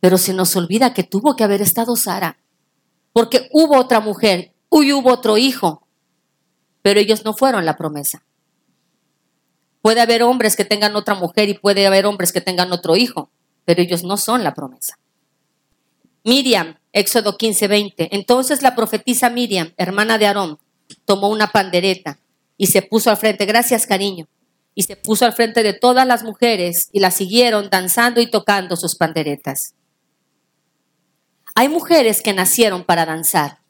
[0.00, 2.38] Pero se nos olvida que tuvo que haber estado Sara,
[3.12, 5.86] porque hubo otra mujer y hubo otro hijo,
[6.80, 8.24] pero ellos no fueron la promesa.
[9.82, 13.30] Puede haber hombres que tengan otra mujer y puede haber hombres que tengan otro hijo,
[13.66, 14.98] pero ellos no son la promesa.
[16.26, 18.08] Miriam, Éxodo 15, 20.
[18.16, 20.58] Entonces la profetisa Miriam, hermana de Aarón,
[21.04, 22.18] tomó una pandereta
[22.56, 24.26] y se puso al frente, gracias cariño,
[24.74, 28.76] y se puso al frente de todas las mujeres y la siguieron danzando y tocando
[28.76, 29.74] sus panderetas.
[31.54, 33.60] Hay mujeres que nacieron para danzar,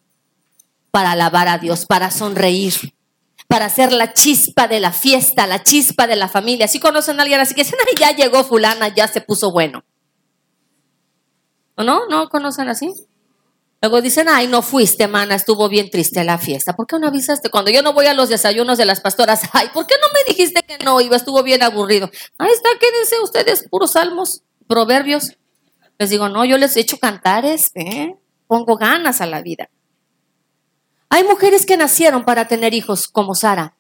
[0.90, 2.94] para alabar a Dios, para sonreír,
[3.48, 6.68] para ser la chispa de la fiesta, la chispa de la familia.
[6.68, 9.84] Si conocen a alguien así que dicen, ya llegó fulana, ya se puso bueno.
[11.76, 12.06] ¿O no?
[12.08, 12.92] ¿No conocen así?
[13.82, 16.74] Luego dicen, ay, no fuiste, mana, estuvo bien triste la fiesta.
[16.74, 17.50] ¿Por qué no avisaste?
[17.50, 20.24] Cuando yo no voy a los desayunos de las pastoras, ay, ¿por qué no me
[20.32, 21.16] dijiste que no iba?
[21.16, 22.10] Estuvo bien aburrido.
[22.38, 25.36] Ahí está, quédense ustedes, puros salmos, proverbios.
[25.98, 28.16] Les digo, no, yo les he hecho cantares, ¿eh?
[28.46, 29.68] pongo ganas a la vida.
[31.08, 33.76] Hay mujeres que nacieron para tener hijos como Sara.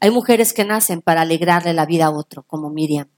[0.00, 3.08] Hay mujeres que nacen para alegrarle la vida a otro, como Miriam.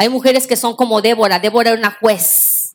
[0.00, 1.40] Hay mujeres que son como Débora.
[1.40, 2.74] Débora era una juez.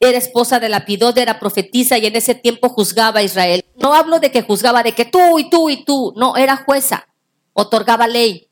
[0.00, 3.62] Era esposa de Lapidot, era profetisa y en ese tiempo juzgaba a Israel.
[3.76, 6.14] No hablo de que juzgaba de que tú y tú y tú.
[6.16, 7.08] No, era jueza.
[7.52, 8.48] Otorgaba ley.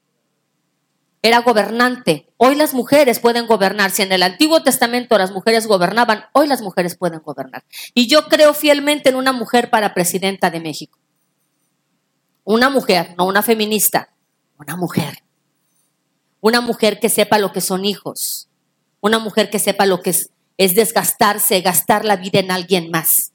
[1.23, 2.29] Era gobernante.
[2.37, 3.91] Hoy las mujeres pueden gobernar.
[3.91, 7.65] Si en el Antiguo Testamento las mujeres gobernaban, hoy las mujeres pueden gobernar.
[7.95, 10.99] Y yo creo fielmente en una mujer para presidenta de México.
[12.45, 14.11] Una mujer, no una feminista,
[14.59, 15.26] una mujer
[16.47, 18.49] una mujer que sepa lo que son hijos,
[19.01, 23.33] una mujer que sepa lo que es, desgastarse, gastar la vida en alguien más.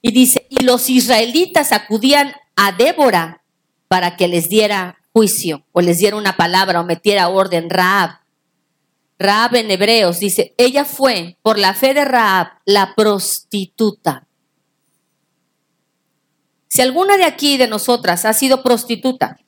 [0.00, 3.42] Y dice, y los israelitas acudían a Débora
[3.88, 8.20] para que les diera juicio o les diera una palabra o metiera orden Raab.
[9.18, 14.28] Raab en Hebreos dice, ella fue por la fe de Raab la prostituta.
[16.68, 19.40] Si alguna de aquí, de nosotras, ha sido prostituta,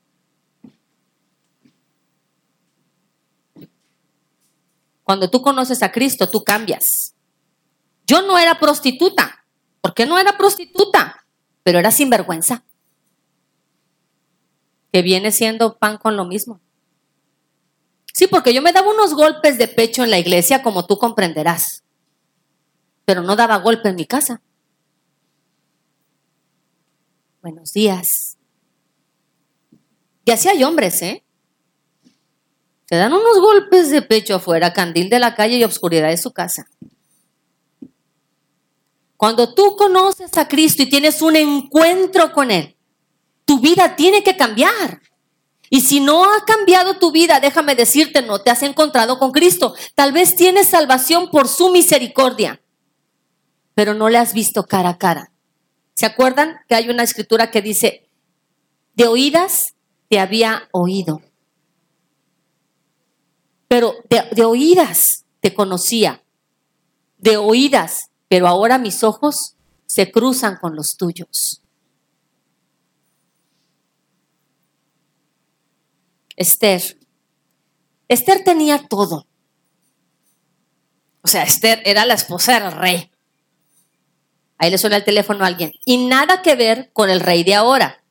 [5.13, 7.15] cuando tú conoces a Cristo, tú cambias.
[8.07, 9.45] Yo no era prostituta.
[9.83, 11.27] ¿Por qué no era prostituta?
[11.63, 12.65] Pero era sinvergüenza.
[14.91, 16.63] Que viene siendo pan con lo mismo.
[18.15, 21.85] Sí, porque yo me daba unos golpes de pecho en la iglesia, como tú comprenderás.
[23.05, 24.41] Pero no daba golpe en mi casa.
[27.43, 28.39] Buenos días.
[30.25, 31.23] Y así hay hombres, ¿eh?
[32.93, 36.31] Se dan unos golpes de pecho afuera, candil de la calle y obscuridad de su
[36.31, 36.67] casa.
[39.17, 42.77] Cuando tú conoces a Cristo y tienes un encuentro con Él,
[43.47, 45.01] tu vida tiene que cambiar.
[45.71, 49.75] Y si no ha cambiado tu vida, déjame decirte, no te has encontrado con Cristo.
[49.95, 52.61] Tal vez tienes salvación por su misericordia,
[53.73, 55.33] pero no le has visto cara a cara.
[55.95, 58.11] ¿Se acuerdan que hay una escritura que dice,
[58.93, 59.77] de oídas
[60.11, 61.23] te había oído?
[63.73, 66.23] Pero de, oídas te conocía,
[67.17, 69.57] de oídas, pero ahora mis ojos
[69.87, 71.63] se cruzan con los tuyos.
[76.37, 76.99] Esther.
[78.09, 79.27] Esther tenía todo.
[81.23, 83.11] O sea, Esther era la esposa del rey.
[84.59, 85.73] Ahí le suena el teléfono a alguien.
[85.87, 88.05] Y nada que ver con el rey de ahora.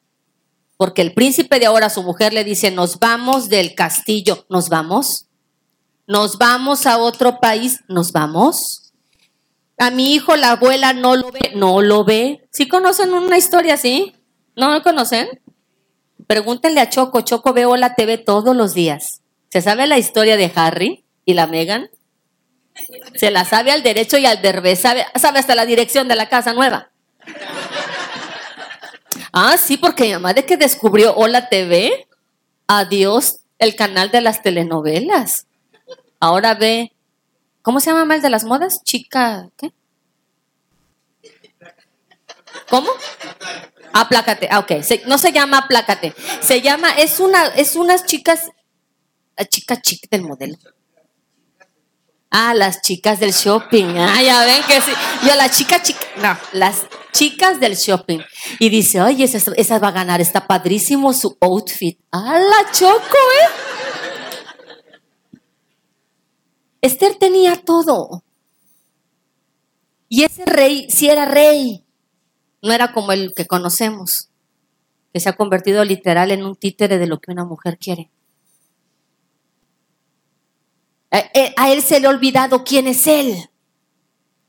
[0.78, 4.47] Porque el príncipe de ahora, su mujer le dice, nos vamos del castillo.
[4.50, 5.28] ¿Nos vamos?
[6.08, 7.82] ¿Nos vamos a otro país?
[7.88, 8.94] ¿Nos vamos?
[9.78, 11.52] A mi hijo, la abuela, no lo ve.
[11.56, 12.48] No lo ve.
[12.52, 14.16] ¿Sí conocen una historia así?
[14.56, 15.28] ¿No lo conocen?
[16.28, 19.22] Pregúntenle a Choco, Choco veo la TV todos los días.
[19.50, 21.90] ¿Se sabe la historia de Harry y la Megan?
[23.16, 26.54] Se la sabe al derecho y al derbez, sabe, hasta la dirección de la casa
[26.54, 26.92] nueva.
[29.34, 32.08] Ah, sí, porque mi mamá de que descubrió Hola TV,
[32.68, 35.48] adiós, el canal de las telenovelas.
[36.22, 36.94] Ahora ve,
[37.64, 38.84] ¿cómo se llama el de las modas?
[38.84, 39.74] Chica, ¿qué?
[42.70, 42.92] ¿Cómo?
[43.92, 44.72] Aplácate, ah, ok.
[45.08, 46.14] no se llama aplácate.
[46.42, 48.52] Se llama, es una, es unas chicas,
[49.50, 50.58] chica chic del modelo.
[52.30, 53.98] Ah, las chicas del shopping.
[53.98, 54.92] Ah, ya ven que sí.
[55.28, 58.20] Yo, la chica chica, no, las chicas del shopping.
[58.60, 62.00] Y dice, oye, esa, esa va a ganar, está padrísimo su outfit.
[62.12, 63.71] Ah, la choco, ¿eh?
[66.82, 68.24] Esther tenía todo.
[70.10, 71.86] Y ese rey, si era rey,
[72.62, 74.30] no era como el que conocemos,
[75.13, 78.12] que se ha convertido literal en un títere de lo que una mujer quiere.
[81.12, 83.50] A él se le ha olvidado quién es él.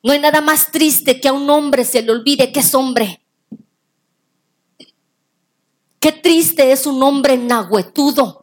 [0.02, 3.20] No hay nada más triste que a un hombre se le olvide que es hombre.
[6.00, 8.41] Qué triste es un hombre nahuetudo.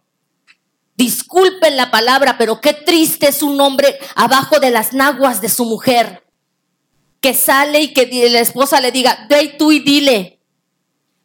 [0.99, 5.63] Disculpen la palabra, pero qué triste es un hombre abajo de las naguas de su
[5.63, 6.25] mujer
[7.21, 10.41] que sale y que la esposa le diga, ve tú y dile,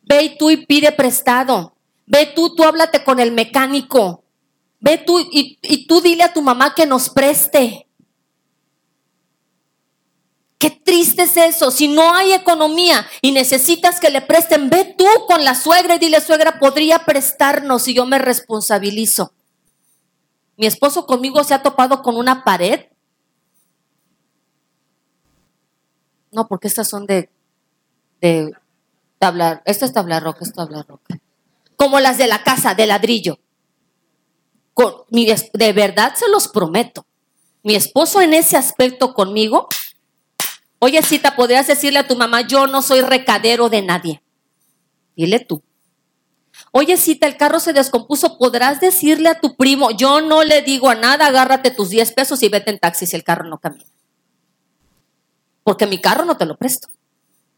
[0.04, 1.74] ve tú y pide prestado,
[2.06, 4.22] ve tú, tú háblate con el mecánico,
[4.78, 5.58] ve tú y,
[5.88, 7.88] tú dile a tu mamá que nos preste.
[10.56, 11.72] Qué triste es eso.
[11.72, 15.98] Si no hay economía y necesitas que le presten, ve tú con la suegra y
[15.98, 19.33] dile, suegra, podría prestarnos y yo me responsabilizo.
[20.56, 22.86] Mi esposo conmigo se ha topado con una pared
[26.34, 27.30] No, porque estas son de,
[28.20, 28.50] de
[29.20, 31.20] tabla, esta es tabla roca, esta es tabla roca.
[31.76, 33.38] Como las de la casa, de ladrillo.
[35.52, 37.06] De verdad se los prometo.
[37.62, 39.68] Mi esposo en ese aspecto conmigo,
[40.80, 44.22] oye cita, podrías decirle a tu mamá, yo no soy recadero de nadie.
[45.14, 45.62] Dile tú.
[46.72, 50.88] Oye, cita, el carro se descompuso, podrás decirle a tu primo, yo no le digo
[50.88, 53.84] a nada, agárrate tus 10 pesos y vete en taxi si el carro no camina
[55.64, 56.88] porque mi carro no te lo presto.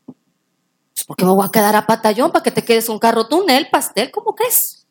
[0.06, 3.68] Pues porque me voy a quedar a patallón para que te quedes un carro túnel,
[3.70, 4.86] pastel, ¿cómo crees?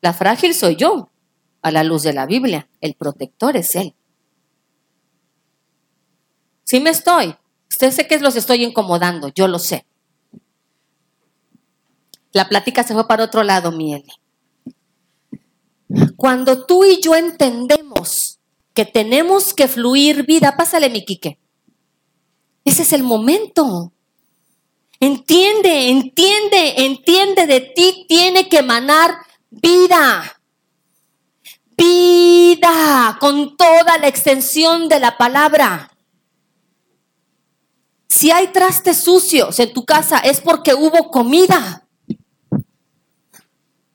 [0.00, 1.10] La frágil soy yo,
[1.62, 2.68] a la luz de la Biblia.
[2.82, 3.96] El protector es Él.
[6.64, 7.34] Sí me estoy.
[7.74, 9.84] Usted sé que los estoy incomodando, yo lo sé.
[12.30, 14.04] La plática se fue para otro lado, miel.
[16.16, 18.38] Cuando tú y yo entendemos
[18.74, 20.56] que tenemos que fluir vida.
[20.56, 21.36] Pásale, mi Quique.
[22.64, 23.92] Ese es el momento.
[25.00, 29.16] Entiende, entiende, entiende, de ti tiene que emanar
[29.50, 30.40] vida.
[31.76, 35.90] vida con toda la extensión de la palabra.
[38.14, 41.88] Si hay trastes sucios en tu casa es porque hubo comida.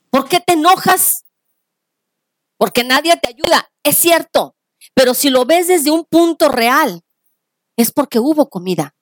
[0.09, 1.23] ¿Por qué te enojas?
[2.57, 3.71] Porque nadie te ayuda.
[3.81, 4.57] Es cierto,
[4.93, 7.01] pero si lo ves desde un punto real,
[7.77, 8.93] es porque hubo comida.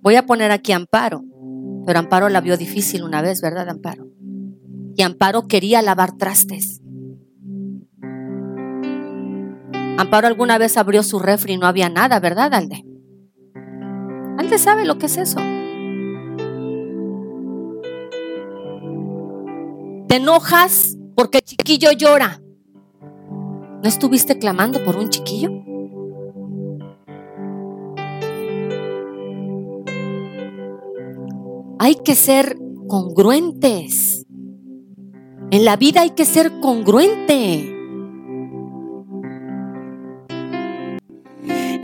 [0.00, 1.22] Voy a poner aquí Amparo,
[1.84, 4.06] pero Amparo la vio difícil una vez, ¿verdad, Amparo?
[4.96, 6.80] Y Amparo quería lavar trastes.
[9.96, 12.84] Amparo alguna vez abrió su refri y no había nada, ¿verdad, Alde?
[14.38, 15.38] Alde sabe lo que es eso.
[20.08, 22.40] Te enojas porque el chiquillo llora.
[23.82, 25.50] ¿No estuviste clamando por un chiquillo?
[31.78, 32.56] Hay que ser
[32.88, 34.26] congruentes.
[35.50, 37.73] En la vida hay que ser congruente.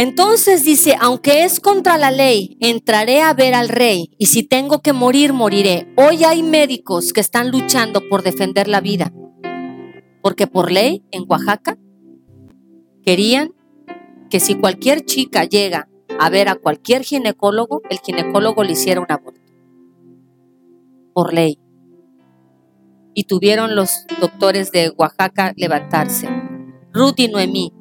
[0.00, 4.80] Entonces dice, aunque es contra la ley, entraré a ver al rey y si tengo
[4.80, 5.92] que morir, moriré.
[5.94, 9.12] Hoy hay médicos que están luchando por defender la vida,
[10.22, 11.76] porque por ley en Oaxaca
[13.04, 13.52] querían
[14.30, 19.12] que si cualquier chica llega a ver a cualquier ginecólogo, el ginecólogo le hiciera un
[19.12, 19.42] aborto.
[21.12, 21.58] Por ley.
[23.12, 26.26] Y tuvieron los doctores de Oaxaca levantarse.
[26.90, 27.74] Ruth y Noemí.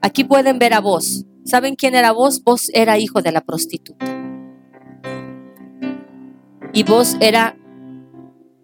[0.00, 1.24] Aquí pueden ver a vos.
[1.44, 2.42] ¿Saben quién era vos?
[2.44, 4.06] Vos era hijo de la prostituta.
[6.72, 7.56] Y vos era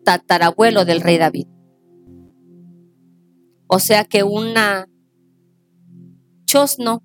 [0.04, 1.46] tatarabuelo del rey David.
[3.66, 4.86] O sea que una
[6.44, 7.02] chosno,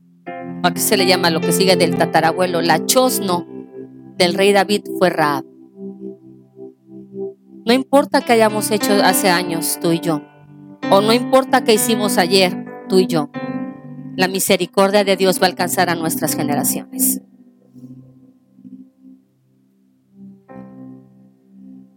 [0.64, 2.62] ¿a qué se le llama lo que sigue del tatarabuelo?
[2.62, 3.48] La chosno
[4.18, 5.46] del rey David fue Raab.
[7.66, 10.22] No importa que hayamos hecho hace años tú y yo,
[10.92, 13.30] o no importa que hicimos ayer tú y yo,
[14.16, 17.22] la misericordia de Dios va a alcanzar a nuestras generaciones.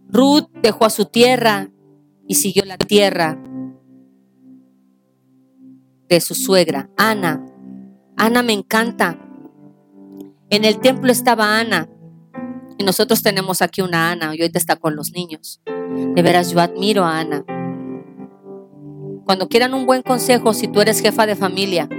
[0.09, 1.71] Ruth dejó a su tierra
[2.27, 3.41] y siguió la tierra
[6.07, 7.43] de su suegra, Ana.
[8.15, 9.17] Ana me encanta.
[10.49, 11.89] En el templo estaba Ana.
[12.77, 15.61] Y nosotros tenemos aquí una Ana, y hoy está con los niños.
[15.65, 17.43] De veras, yo admiro a Ana.
[19.25, 21.89] Cuando quieran un buen consejo, si tú eres jefa de familia,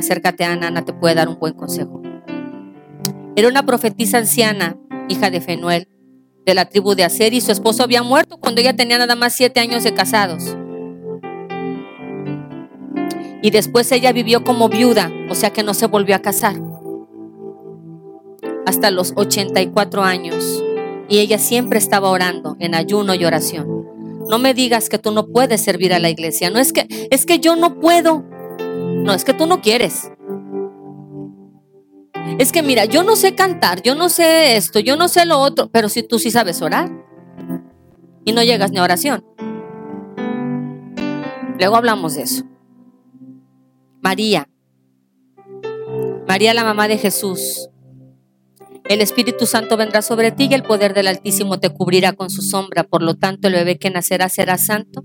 [0.00, 2.02] acércate a Ana, Ana te puede dar un buen consejo.
[3.36, 4.76] Era una profetisa anciana,
[5.08, 5.88] hija de Fenuel,
[6.44, 9.34] de la tribu de Aser, y su esposo había muerto cuando ella tenía nada más
[9.34, 10.56] siete años de casados.
[13.42, 16.56] Y después ella vivió como viuda, o sea que no se volvió a casar.
[18.66, 20.62] Hasta los 84 años.
[21.08, 23.86] Y ella siempre estaba orando en ayuno y oración.
[24.28, 26.50] No me digas que tú no puedes servir a la iglesia.
[26.50, 28.24] No es que es que yo no puedo.
[29.04, 30.10] No, es que tú no quieres.
[32.38, 35.38] Es que mira, yo no sé cantar, yo no sé esto, yo no sé lo
[35.38, 36.90] otro, pero si tú sí sabes orar
[38.24, 39.24] y no llegas ni a oración.
[41.58, 42.44] Luego hablamos de eso.
[44.00, 44.48] María.
[46.26, 47.68] María la mamá de Jesús.
[48.88, 52.42] El Espíritu Santo vendrá sobre ti y el poder del Altísimo te cubrirá con su
[52.42, 52.84] sombra.
[52.84, 55.04] Por lo tanto, el bebé que nacerá será santo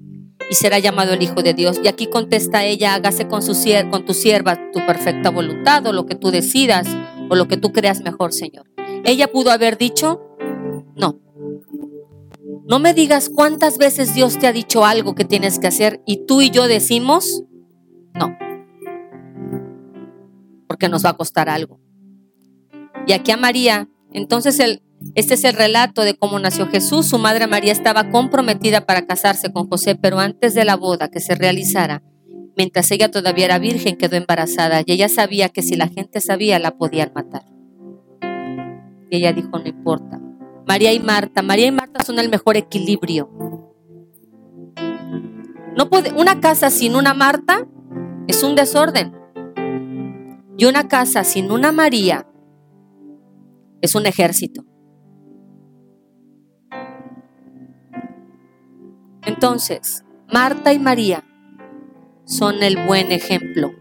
[0.50, 1.80] y será llamado el Hijo de Dios.
[1.84, 3.54] Y aquí contesta ella, hágase con, su,
[4.06, 6.88] tu sierva tu perfecta voluntad o lo que tú decidas
[7.30, 8.70] o lo que tú creas mejor, Señor.
[9.04, 10.22] Ella pudo haber dicho,
[10.96, 11.20] no.
[12.68, 16.26] No me digas cuántas veces Dios te ha dicho algo que tienes que hacer y
[16.26, 17.44] tú y yo decimos,
[18.14, 18.36] no.
[20.68, 21.80] Porque nos va a costar algo.
[23.06, 24.82] Y aquí a María, entonces el,
[25.14, 27.08] este es el relato de cómo nació Jesús.
[27.08, 31.20] Su madre María estaba comprometida para casarse con José, pero antes de la boda que
[31.20, 32.02] se realizara,
[32.58, 36.60] mientras ella todavía era virgen, quedó embarazada y ella sabía que si la gente sabía
[36.60, 37.44] la podían matar.
[39.10, 40.20] Y ella dijo, no importa.
[40.68, 43.30] María y Marta, María y Marta son el mejor equilibrio.
[45.78, 47.68] No puede, una casa sin una Marta
[48.28, 49.14] es un desorden.
[50.58, 52.28] Y una casa sin una María
[53.82, 54.66] es un ejército.
[59.36, 61.26] Entonces, Marta y María
[62.24, 63.74] son el buen ejemplo.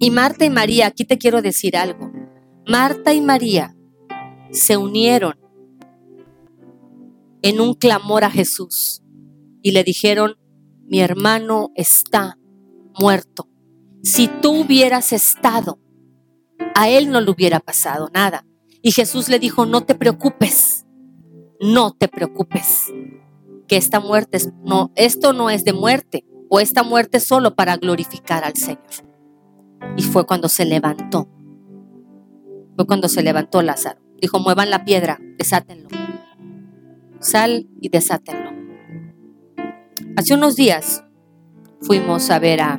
[0.00, 2.10] Y Marta y María, aquí te quiero decir algo.
[2.66, 3.76] Marta y María
[4.50, 5.34] se unieron
[7.42, 9.02] en un clamor a Jesús
[9.60, 10.36] y le dijeron,
[10.86, 12.38] mi hermano está
[12.98, 13.50] muerto.
[14.02, 15.78] Si tú hubieras estado,
[16.74, 18.46] a él no le hubiera pasado nada.
[18.80, 20.86] Y Jesús le dijo, no te preocupes,
[21.60, 22.90] no te preocupes,
[23.66, 27.54] que esta muerte es, no, esto no es de muerte, o esta muerte es solo
[27.54, 28.80] para glorificar al Señor.
[29.96, 31.28] Y fue cuando se levantó.
[32.76, 34.00] Fue cuando se levantó Lázaro.
[34.20, 35.88] Dijo, muevan la piedra, desátenlo.
[37.20, 38.52] Sal y desátenlo.
[40.16, 41.04] Hace unos días
[41.80, 42.78] fuimos a ver a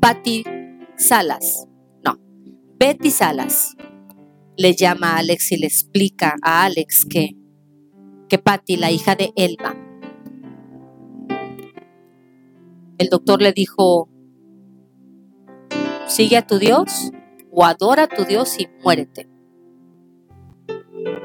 [0.00, 0.44] Patty
[0.96, 1.66] Salas.
[2.04, 2.18] No,
[2.78, 3.76] Betty Salas.
[4.56, 7.36] Le llama a Alex y le explica a Alex que,
[8.34, 9.76] que Patty, la hija de Elba,
[12.98, 14.08] el doctor le dijo,
[16.08, 17.12] sigue a tu Dios
[17.52, 19.28] o adora a tu Dios y muérete.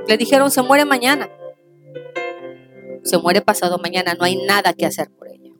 [0.08, 1.28] Le dijeron, se muere mañana.
[3.02, 5.52] Se muere pasado mañana, no hay nada que hacer por ella.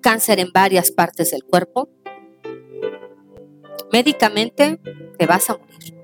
[0.00, 1.90] Cáncer en varias partes del cuerpo.
[3.92, 4.80] Médicamente
[5.18, 5.94] te vas a morir.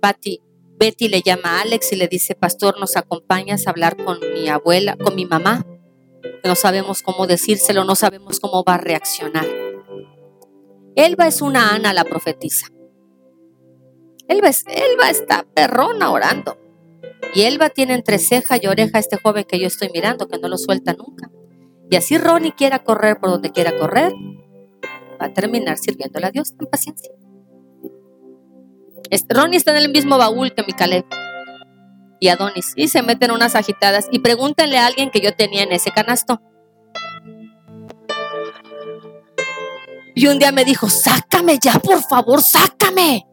[0.00, 0.42] Patty
[0.78, 4.48] Betty le llama a Alex y le dice, pastor, ¿nos acompañas a hablar con mi
[4.48, 5.66] abuela, con mi mamá?
[6.44, 9.46] No sabemos cómo decírselo, no sabemos cómo va a reaccionar.
[10.94, 12.68] Elba es una Ana la profetisa.
[14.28, 16.58] Elba, es, Elba está perrona orando.
[17.34, 20.38] Y Elba tiene entre ceja y oreja a este joven que yo estoy mirando, que
[20.38, 21.30] no lo suelta nunca.
[21.90, 24.12] Y así Ronnie quiera correr por donde quiera correr,
[25.20, 26.56] va a terminar sirviéndole a Dios.
[26.56, 27.10] Ten paciencia.
[29.28, 31.04] Ronnie está en el mismo baúl que mi Caleb
[32.20, 32.72] y Adonis.
[32.76, 34.08] Y se meten unas agitadas.
[34.10, 36.40] Y pregúntenle a alguien que yo tenía en ese canasto.
[40.14, 43.26] Y un día me dijo, sácame ya, por favor, sácame.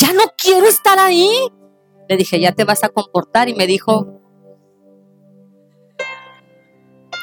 [0.00, 1.30] Ya no quiero estar ahí.
[2.08, 3.48] Le dije, ya te vas a comportar.
[3.48, 4.20] Y me dijo,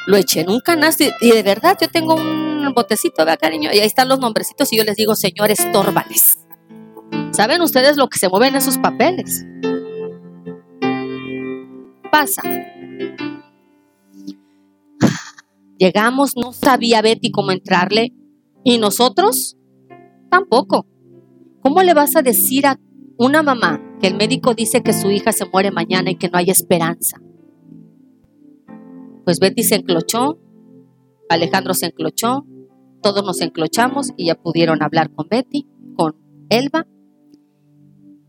[0.07, 1.03] lo eché en un canasto.
[1.19, 3.69] Y de verdad, yo tengo un botecito, vea, cariño.
[3.73, 4.71] Y ahí están los nombrecitos.
[4.73, 6.37] Y yo les digo, señores, tórbales.
[7.31, 9.45] ¿Saben ustedes lo que se mueven esos papeles?
[12.11, 12.41] Pasa.
[15.77, 18.13] Llegamos, no sabía Betty cómo entrarle
[18.63, 19.57] y nosotros
[20.29, 20.85] tampoco.
[21.61, 22.79] ¿Cómo le vas a decir a
[23.17, 26.37] una mamá que el médico dice que su hija se muere mañana y que no
[26.37, 27.17] hay esperanza?
[29.23, 30.39] Pues Betty se enclochó,
[31.29, 32.45] Alejandro se enclochó,
[33.01, 36.15] todos nos enclochamos y ya pudieron hablar con Betty, con
[36.49, 36.87] Elba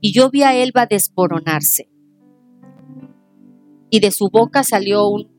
[0.05, 1.89] y yo vi a Elba desboronarse.
[3.89, 5.31] Y de su boca salió un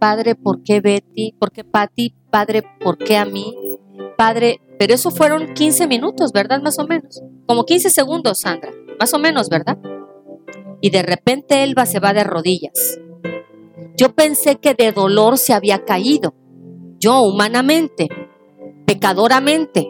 [0.00, 1.34] Padre, ¿por qué Betty?
[1.38, 2.14] ¿Por qué Patty?
[2.30, 3.54] Padre, ¿por qué a mí?
[4.16, 6.60] Padre, pero eso fueron 15 minutos, ¿verdad?
[6.62, 7.22] Más o menos.
[7.46, 8.72] Como 15 segundos, Sandra.
[8.98, 9.78] Más o menos, ¿verdad?
[10.80, 12.98] Y de repente Elba se va de rodillas.
[13.96, 16.34] Yo pensé que de dolor se había caído.
[16.98, 18.08] Yo, humanamente,
[18.84, 19.88] pecadoramente.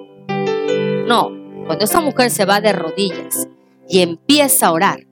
[1.07, 1.31] No,
[1.67, 3.49] cuando esa mujer se va de rodillas
[3.89, 5.07] y empieza a orar.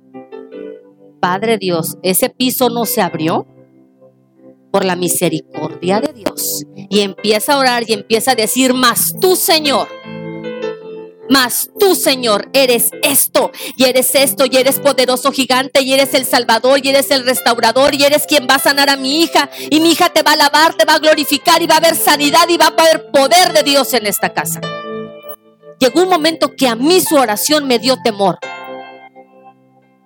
[1.20, 3.46] Padre Dios, ese piso no se abrió
[4.72, 6.64] por la misericordia de Dios.
[6.74, 9.86] Y empieza a orar y empieza a decir, más tú Señor,
[11.32, 16.26] más tú Señor, eres esto y eres esto y eres poderoso gigante y eres el
[16.26, 19.80] Salvador y eres el restaurador y eres quien va a sanar a mi hija y
[19.80, 22.48] mi hija te va a alabar, te va a glorificar y va a haber sanidad
[22.48, 24.60] y va a haber poder de Dios en esta casa.
[25.80, 28.38] Llegó un momento que a mí su oración me dio temor.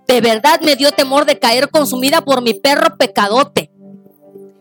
[0.07, 3.72] De verdad me dio temor de caer consumida por mi perro pecadote.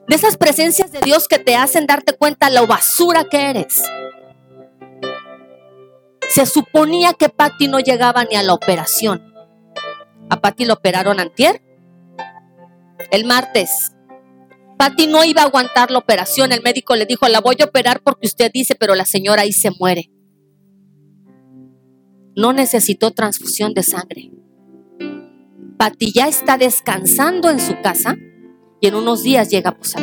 [0.07, 3.84] De esas presencias de Dios que te hacen darte cuenta lo basura que eres.
[6.30, 9.34] Se suponía que Patty no llegaba ni a la operación.
[10.30, 11.61] A Patty lo operaron antier.
[13.11, 13.91] El martes.
[14.78, 16.51] Patty no iba a aguantar la operación.
[16.51, 19.53] El médico le dijo, la voy a operar porque usted dice, pero la señora ahí
[19.53, 20.11] se muere.
[22.36, 24.32] No necesitó transfusión de sangre.
[25.78, 28.15] Pati ya está descansando en su casa
[28.82, 29.99] y en unos días llega a Poza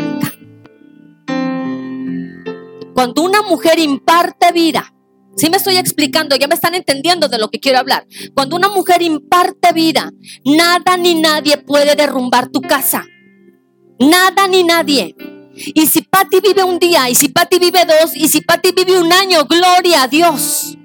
[2.94, 4.91] Cuando una mujer imparte vida,
[5.36, 8.06] si me estoy explicando, ya me están entendiendo de lo que quiero hablar.
[8.34, 10.10] Cuando una mujer imparte vida,
[10.44, 13.04] nada ni nadie puede derrumbar tu casa.
[13.98, 15.14] Nada ni nadie.
[15.54, 18.98] Y si Patti vive un día, y si Patti vive dos, y si Patti vive
[18.98, 20.76] un año, gloria a Dios.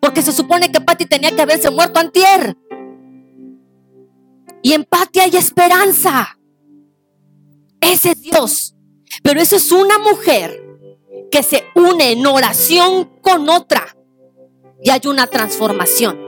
[0.00, 2.56] Porque se supone que Patti tenía que haberse muerto antier
[4.66, 6.36] y empate hay esperanza.
[7.80, 8.74] Ese es Dios.
[9.22, 10.65] Pero eso es una mujer
[11.30, 13.96] que se une en oración con otra
[14.82, 16.26] y hay una transformación.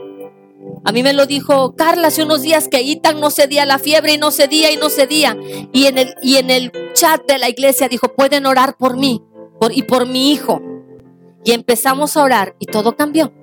[0.85, 4.13] A mí me lo dijo Carla hace unos días que Itan no cedía la fiebre
[4.13, 5.37] y no cedía y no cedía.
[5.73, 9.23] Y en el, y en el chat de la iglesia dijo, pueden orar por mí
[9.71, 10.61] y por mi hijo.
[11.43, 13.33] Y empezamos a orar y todo cambió.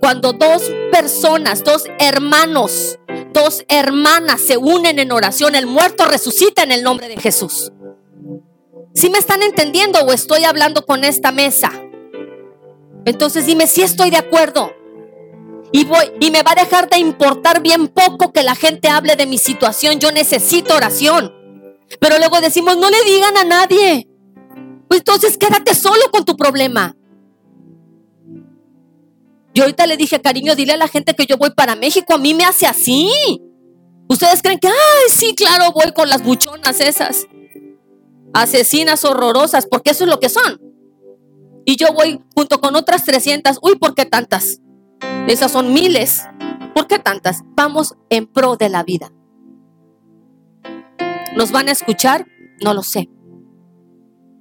[0.00, 2.98] Cuando dos personas, dos hermanos,
[3.32, 7.72] dos hermanas se unen en oración, el muerto resucita en el nombre de Jesús.
[8.94, 11.70] Si me están entendiendo o estoy hablando con esta mesa?
[13.04, 14.72] Entonces dime si estoy de acuerdo.
[15.72, 19.16] Y voy y me va a dejar de importar bien poco que la gente hable
[19.16, 19.98] de mi situación.
[19.98, 21.32] Yo necesito oración.
[21.98, 24.08] Pero luego decimos, no le digan a nadie.
[24.88, 26.94] Pues entonces quédate solo con tu problema.
[29.54, 32.14] Yo ahorita le dije, cariño, dile a la gente que yo voy para México.
[32.14, 33.10] A mí me hace así.
[34.08, 37.26] Ustedes creen que, ay, sí, claro, voy con las buchonas esas.
[38.34, 40.60] Asesinas horrorosas, porque eso es lo que son.
[41.64, 43.58] Y yo voy junto con otras 300.
[43.62, 44.60] Uy, ¿por qué tantas?
[45.26, 46.22] Esas son miles.
[46.74, 47.42] ¿Por qué tantas?
[47.54, 49.12] Vamos en pro de la vida.
[51.36, 52.26] ¿Nos van a escuchar?
[52.62, 53.08] No lo sé.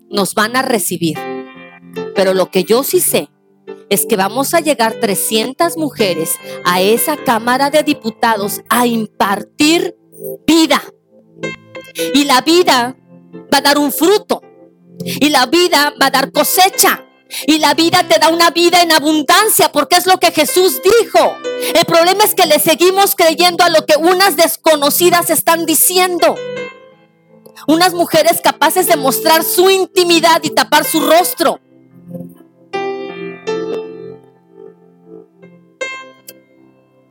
[0.09, 1.17] Nos van a recibir.
[2.15, 3.29] Pero lo que yo sí sé
[3.89, 9.95] es que vamos a llegar 300 mujeres a esa Cámara de Diputados a impartir
[10.47, 10.81] vida.
[12.13, 12.95] Y la vida
[13.53, 14.41] va a dar un fruto.
[15.03, 17.05] Y la vida va a dar cosecha.
[17.47, 21.37] Y la vida te da una vida en abundancia porque es lo que Jesús dijo.
[21.73, 26.35] El problema es que le seguimos creyendo a lo que unas desconocidas están diciendo.
[27.67, 31.59] Unas mujeres capaces de mostrar su intimidad y tapar su rostro.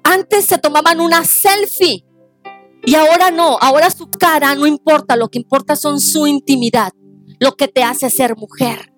[0.03, 2.05] Antes se tomaban una selfie
[2.85, 6.93] y ahora no, ahora su cara no importa, lo que importa son su intimidad,
[7.39, 8.93] lo que te hace ser mujer.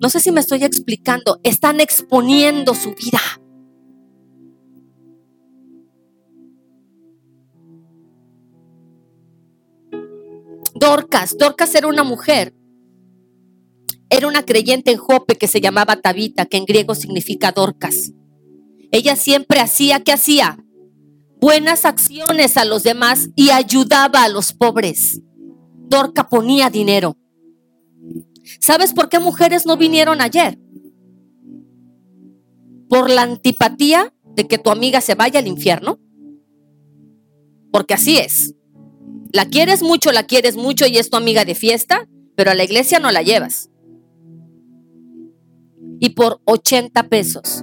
[0.00, 3.20] No sé si me estoy explicando, están exponiendo su vida.
[10.74, 12.54] Dorcas, Dorcas era una mujer,
[14.10, 18.12] era una creyente en Jope que se llamaba Tabita, que en griego significa Dorcas.
[18.92, 20.64] Ella siempre hacía, ¿qué hacía?
[21.40, 25.20] Buenas acciones a los demás y ayudaba a los pobres.
[25.88, 27.16] Dorca ponía dinero.
[28.60, 30.58] ¿Sabes por qué mujeres no vinieron ayer?
[32.88, 36.00] Por la antipatía de que tu amiga se vaya al infierno.
[37.70, 38.54] Porque así es.
[39.32, 42.64] La quieres mucho, la quieres mucho y es tu amiga de fiesta, pero a la
[42.64, 43.70] iglesia no la llevas.
[46.00, 47.62] Y por 80 pesos.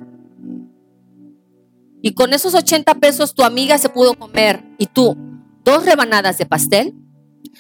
[2.06, 5.18] Y con esos 80 pesos tu amiga se pudo comer y tú
[5.64, 6.94] dos rebanadas de pastel,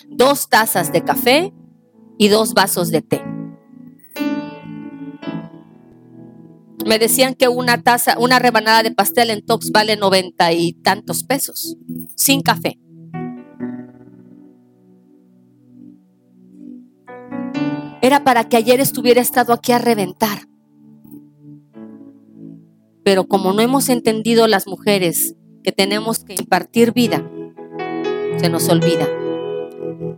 [0.08, 1.52] dos tazas de café
[2.20, 3.24] y dos vasos de té.
[6.86, 11.24] Me decían que una taza, una rebanada de pastel en Tox vale noventa y tantos
[11.24, 11.76] pesos,
[12.16, 12.78] sin café.
[18.04, 20.48] Era para que ayer estuviera estado aquí a reventar.
[23.06, 27.24] Pero como no hemos entendido las mujeres que tenemos que impartir vida,
[28.38, 29.08] se nos olvida.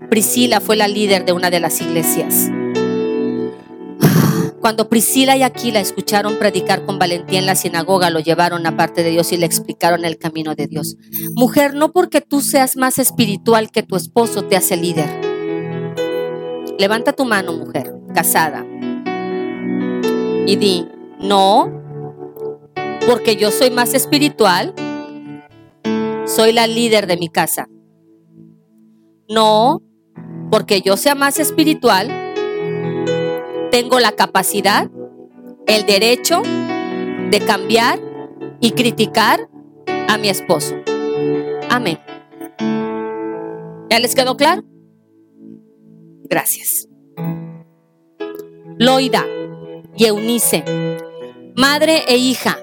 [0.10, 2.50] Priscila fue la líder de una de las iglesias.
[4.62, 9.04] Cuando Priscila y Aquila escucharon predicar con valentía en la sinagoga, lo llevaron a parte
[9.04, 10.96] de Dios y le explicaron el camino de Dios.
[11.36, 15.10] Mujer, no porque tú seas más espiritual que tu esposo te hace líder.
[16.80, 18.66] Levanta tu mano, mujer, casada.
[20.46, 20.88] Y di,
[21.20, 21.87] no,
[23.08, 24.74] porque yo soy más espiritual,
[26.26, 27.70] soy la líder de mi casa.
[29.30, 29.82] No,
[30.52, 32.10] porque yo sea más espiritual,
[33.72, 34.92] tengo la capacidad,
[35.68, 36.42] el derecho
[37.32, 37.98] de cambiar
[38.60, 39.50] y criticar
[40.10, 40.76] a mi esposo.
[41.70, 42.00] Amén.
[43.90, 44.64] ¿Ya les quedó claro?
[46.30, 46.90] Gracias.
[48.78, 49.26] Loida
[49.96, 50.66] y Eunice,
[51.56, 52.58] madre e hija,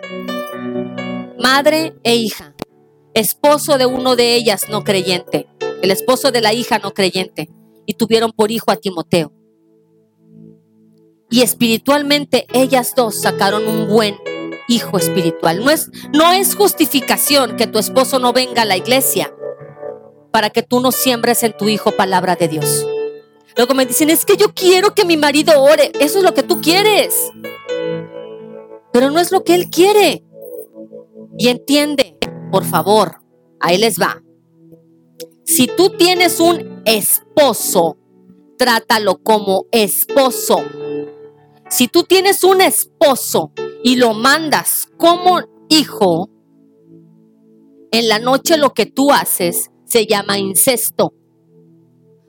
[1.44, 2.54] madre e hija,
[3.12, 5.46] esposo de uno de ellas no creyente,
[5.82, 7.50] el esposo de la hija no creyente,
[7.84, 9.30] y tuvieron por hijo a Timoteo.
[11.28, 14.16] Y espiritualmente ellas dos sacaron un buen
[14.68, 15.62] hijo espiritual.
[15.62, 19.34] No es, no es justificación que tu esposo no venga a la iglesia
[20.30, 22.86] para que tú no siembres en tu hijo palabra de Dios.
[23.54, 25.92] Luego me dicen, es que yo quiero que mi marido ore.
[26.00, 27.14] Eso es lo que tú quieres.
[28.94, 30.24] Pero no es lo que él quiere.
[31.38, 32.18] Y entiende,
[32.50, 33.20] por favor,
[33.60, 34.22] ahí les va.
[35.44, 37.98] Si tú tienes un esposo,
[38.56, 40.62] trátalo como esposo.
[41.68, 46.30] Si tú tienes un esposo y lo mandas como hijo,
[47.90, 51.14] en la noche lo que tú haces se llama incesto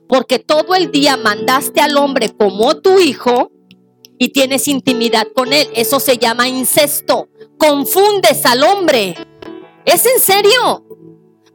[0.08, 3.50] porque todo el día mandaste al hombre como tu hijo
[4.18, 5.68] y tienes intimidad con él.
[5.74, 7.28] Eso se llama incesto.
[7.58, 9.14] Confundes al hombre.
[9.84, 10.84] ¿Es en serio?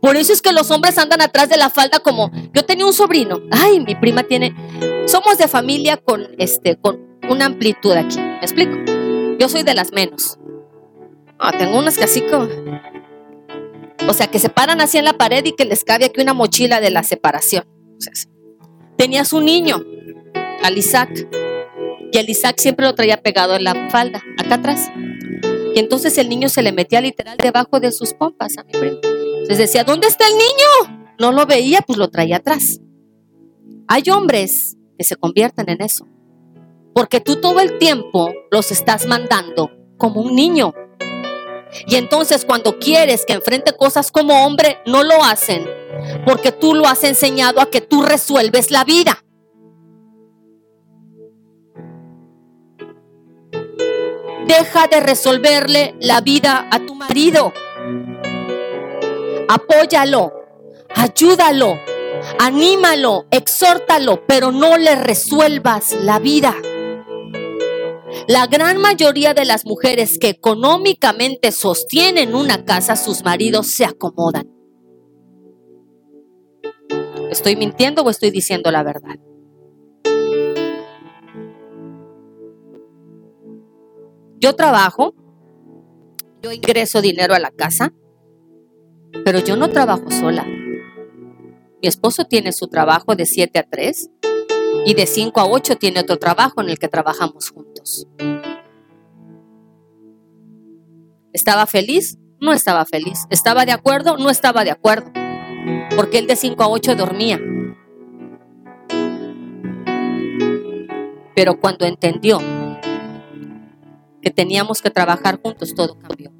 [0.01, 2.93] Por eso es que los hombres andan atrás de la falda como yo tenía un
[2.93, 3.39] sobrino.
[3.51, 4.55] Ay, mi prima tiene
[5.05, 8.19] somos de familia con este con una amplitud aquí.
[8.19, 8.75] ¿Me explico?
[9.39, 10.39] Yo soy de las menos.
[11.37, 12.47] Ah, tengo unas que así como
[14.07, 16.33] o sea, que se paran así en la pared y que les cabe aquí una
[16.33, 17.65] mochila de la separación.
[18.97, 19.83] tenías un niño,
[20.63, 21.27] al Isaac,
[22.11, 24.91] y el Isaac siempre lo traía pegado en la falda, acá atrás.
[25.73, 28.99] Y entonces el niño se le metía literal debajo de sus pompas a mi primo.
[29.03, 31.15] Entonces decía, ¿dónde está el niño?
[31.19, 32.79] No lo veía, pues lo traía atrás.
[33.87, 36.07] Hay hombres que se convierten en eso.
[36.93, 40.73] Porque tú todo el tiempo los estás mandando como un niño.
[41.87, 45.65] Y entonces cuando quieres que enfrente cosas como hombre, no lo hacen.
[46.25, 49.23] Porque tú lo has enseñado a que tú resuelves la vida.
[54.59, 57.53] Deja de resolverle la vida a tu marido.
[59.47, 60.33] Apóyalo,
[60.93, 61.79] ayúdalo,
[62.37, 66.53] anímalo, exhórtalo, pero no le resuelvas la vida.
[68.27, 74.51] La gran mayoría de las mujeres que económicamente sostienen una casa, sus maridos se acomodan.
[77.29, 79.15] ¿Estoy mintiendo o estoy diciendo la verdad?
[84.41, 85.13] Yo trabajo,
[86.41, 87.93] yo ingreso dinero a la casa,
[89.23, 90.43] pero yo no trabajo sola.
[90.45, 94.09] Mi esposo tiene su trabajo de 7 a 3
[94.87, 98.07] y de 5 a 8 tiene otro trabajo en el que trabajamos juntos.
[101.33, 102.17] ¿Estaba feliz?
[102.39, 103.27] No estaba feliz.
[103.29, 104.17] ¿Estaba de acuerdo?
[104.17, 105.11] No estaba de acuerdo.
[105.95, 107.39] Porque él de 5 a 8 dormía.
[111.35, 112.39] Pero cuando entendió
[114.21, 116.31] que teníamos que trabajar juntos, todo cambió.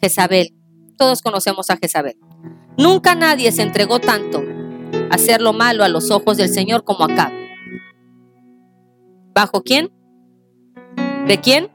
[0.00, 0.54] Jezabel,
[0.96, 2.16] todos conocemos a Jezabel.
[2.78, 4.42] Nunca nadie se entregó tanto
[5.10, 7.32] a hacer lo malo a los ojos del Señor como acá.
[9.34, 9.90] ¿Bajo quién?
[11.26, 11.70] ¿De quién?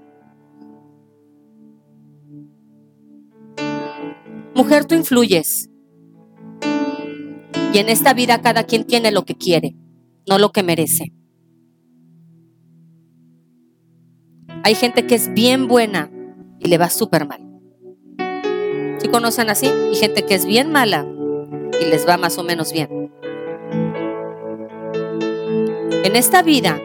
[4.53, 5.69] Mujer, tú influyes.
[7.73, 9.75] Y en esta vida cada quien tiene lo que quiere,
[10.27, 11.13] no lo que merece.
[14.63, 16.11] Hay gente que es bien buena
[16.59, 17.41] y le va súper mal.
[18.99, 19.67] ¿Sí conocen así?
[19.91, 21.07] Y gente que es bien mala
[21.81, 23.11] y les va más o menos bien.
[26.03, 26.79] En esta vida,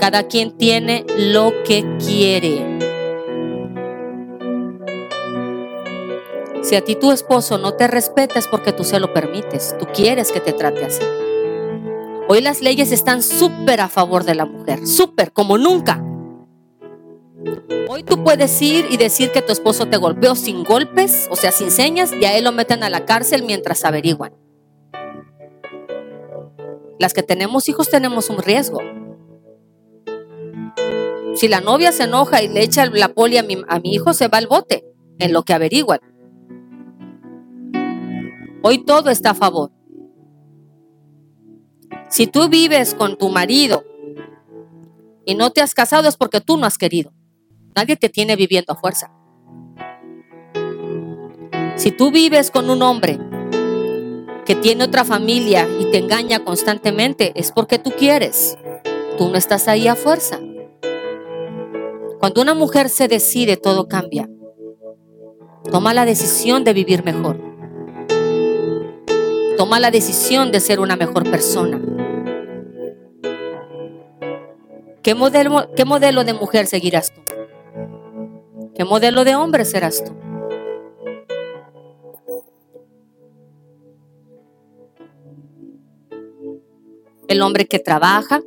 [0.00, 2.78] cada quien tiene lo que quiere.
[6.62, 9.86] Si a ti tu esposo no te respeta es porque tú se lo permites, tú
[9.92, 11.02] quieres que te trate así.
[12.26, 16.02] Hoy las leyes están súper a favor de la mujer, súper, como nunca.
[17.88, 21.52] Hoy tú puedes ir y decir que tu esposo te golpeó sin golpes, o sea,
[21.52, 24.32] sin señas, y a él lo meten a la cárcel mientras averiguan.
[26.98, 28.78] Las que tenemos hijos tenemos un riesgo.
[31.34, 34.12] Si la novia se enoja y le echa la poli a mi, a mi hijo,
[34.12, 34.84] se va al bote
[35.18, 36.00] en lo que averiguan.
[38.62, 39.70] Hoy todo está a favor.
[42.08, 43.84] Si tú vives con tu marido
[45.24, 47.12] y no te has casado es porque tú no has querido.
[47.74, 49.10] Nadie te tiene viviendo a fuerza.
[51.76, 53.18] Si tú vives con un hombre
[54.46, 58.56] que tiene otra familia y te engaña constantemente, es porque tú quieres.
[59.18, 60.40] Tú no estás ahí a fuerza.
[62.20, 64.28] Cuando una mujer se decide, todo cambia.
[65.70, 67.40] Toma la decisión de vivir mejor.
[69.56, 71.80] Toma la decisión de ser una mejor persona.
[75.02, 77.23] ¿Qué modelo, qué modelo de mujer seguirás tú?
[78.74, 80.12] ¿Qué modelo de hombre serás tú?
[87.28, 88.42] El hombre que trabaja,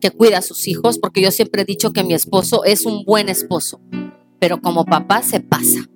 [0.00, 3.04] que cuida a sus hijos, porque yo siempre he dicho que mi esposo es un
[3.04, 3.80] buen esposo,
[4.38, 5.88] pero como papá se pasa.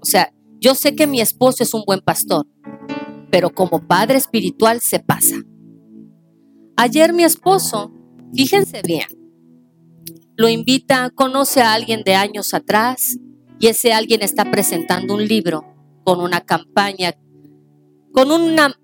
[0.00, 2.46] O sea, yo sé que mi esposo es un buen pastor,
[3.30, 5.36] pero como padre espiritual se pasa.
[6.76, 7.92] Ayer mi esposo,
[8.34, 9.06] fíjense bien,
[10.36, 13.18] lo invita, conoce a alguien de años atrás
[13.58, 15.64] y ese alguien está presentando un libro
[16.04, 17.14] con una campaña,
[18.12, 18.28] con,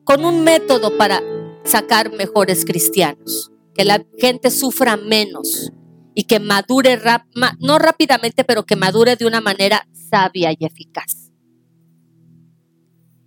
[0.05, 1.23] con un método para
[1.65, 5.73] sacar mejores cristianos, que la gente sufra menos
[6.15, 6.99] y que madure,
[7.61, 11.33] no rápidamente, pero que madure de una manera sabia y eficaz.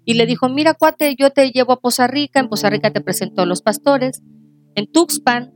[0.04, 3.02] y le dijo, mira cuate, yo te llevo a Poza Rica, en Poza Rica te
[3.02, 4.22] presento a los pastores,
[4.76, 5.54] en Tuxpan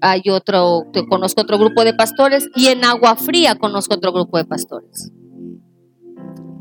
[0.00, 4.44] hay otro, conozco otro grupo de pastores y en Agua Fría conozco otro grupo de
[4.44, 5.12] pastores.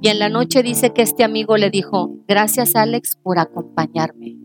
[0.01, 4.37] Y en la noche dice que este amigo le dijo, gracias Alex por acompañarme.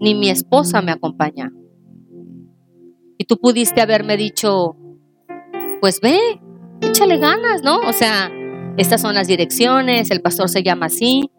[0.00, 1.52] Ni mi esposa me acompaña.
[3.16, 4.76] Y tú pudiste haberme dicho,
[5.80, 6.18] pues ve,
[6.80, 7.78] échale ganas, ¿no?
[7.78, 8.30] O sea,
[8.76, 11.30] estas son las direcciones, el pastor se llama así.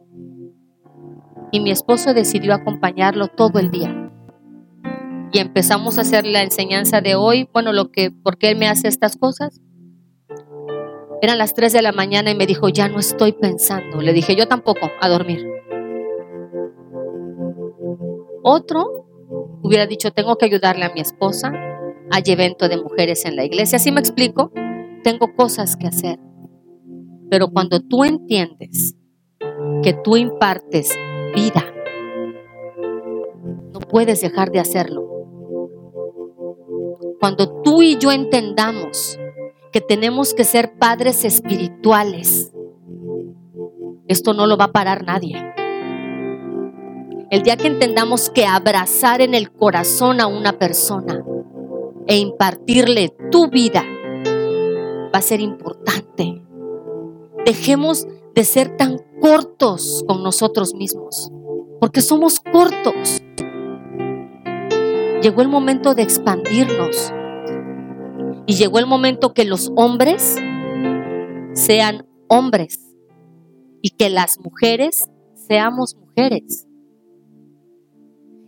[1.52, 4.03] Y mi esposo decidió acompañarlo todo el día.
[5.34, 8.68] Y empezamos a hacer la enseñanza de hoy, bueno, lo que, ¿por qué él me
[8.68, 9.60] hace estas cosas?
[11.24, 14.00] Eran las 3 de la mañana y me dijo, ya no estoy pensando.
[14.00, 15.44] Le dije, yo tampoco, a dormir.
[18.44, 19.08] Otro
[19.64, 21.52] hubiera dicho, tengo que ayudarle a mi esposa.
[22.12, 23.78] Hay evento de mujeres en la iglesia.
[23.78, 24.52] Así me explico,
[25.04, 26.20] tengo cosas que hacer.
[27.32, 28.96] Pero cuando tú entiendes
[29.82, 30.96] que tú impartes
[31.34, 31.74] vida,
[33.72, 35.03] no puedes dejar de hacerlo.
[37.24, 39.18] Cuando tú y yo entendamos
[39.72, 42.52] que tenemos que ser padres espirituales,
[44.10, 45.42] esto no lo va a parar nadie.
[47.32, 51.24] El día que entendamos que abrazar en el corazón a una persona
[52.08, 56.44] e impartirle tu vida va a ser importante.
[57.46, 58.06] Dejemos
[58.36, 61.32] de ser tan cortos con nosotros mismos,
[61.80, 63.22] porque somos cortos.
[65.24, 67.14] Llegó el momento de expandirnos
[68.46, 70.36] y llegó el momento que los hombres
[71.54, 72.94] sean hombres
[73.82, 76.68] y que las mujeres seamos mujeres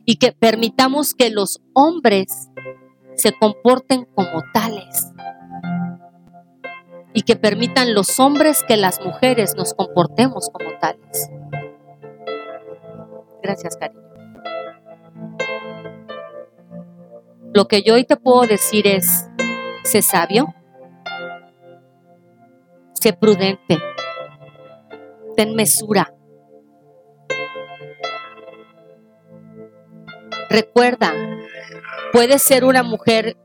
[0.04, 2.50] y que permitamos que los hombres
[3.14, 5.14] se comporten como tales
[7.14, 11.30] y que permitan los hombres que las mujeres nos comportemos como tales.
[13.42, 14.06] Gracias, cariño.
[17.56, 19.30] Lo que yo hoy te puedo decir es,
[19.86, 20.54] sé sabio,
[22.94, 23.78] sé prudente,
[25.38, 26.14] ten mesura.
[30.50, 31.14] Recuerda,
[32.12, 33.38] puedes ser una mujer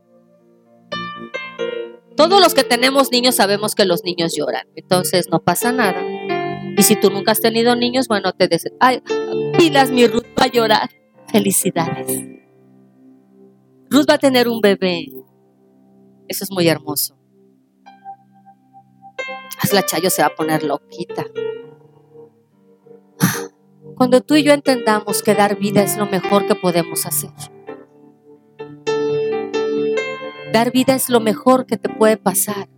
[2.17, 6.03] todos los que tenemos niños sabemos que los niños lloran, entonces no pasa nada.
[6.77, 9.01] Y si tú nunca has tenido niños, bueno, te dices, ay,
[9.57, 10.89] pilas, mi Ruth a llorar.
[11.31, 12.40] Felicidades.
[13.91, 15.05] Ruth va a tener un bebé.
[16.27, 17.17] Eso es muy hermoso.
[19.73, 21.25] la Chayo se va a poner loquita.
[23.95, 27.29] Cuando tú y yo entendamos que dar vida es lo mejor que podemos hacer
[30.51, 32.69] Dar vida es lo mejor que te puede pasar.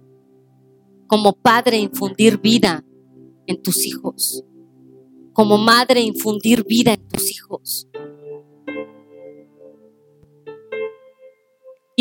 [1.07, 2.83] Como padre, infundir vida
[3.47, 4.43] en tus hijos.
[5.33, 7.87] Como madre, infundir vida en tus hijos.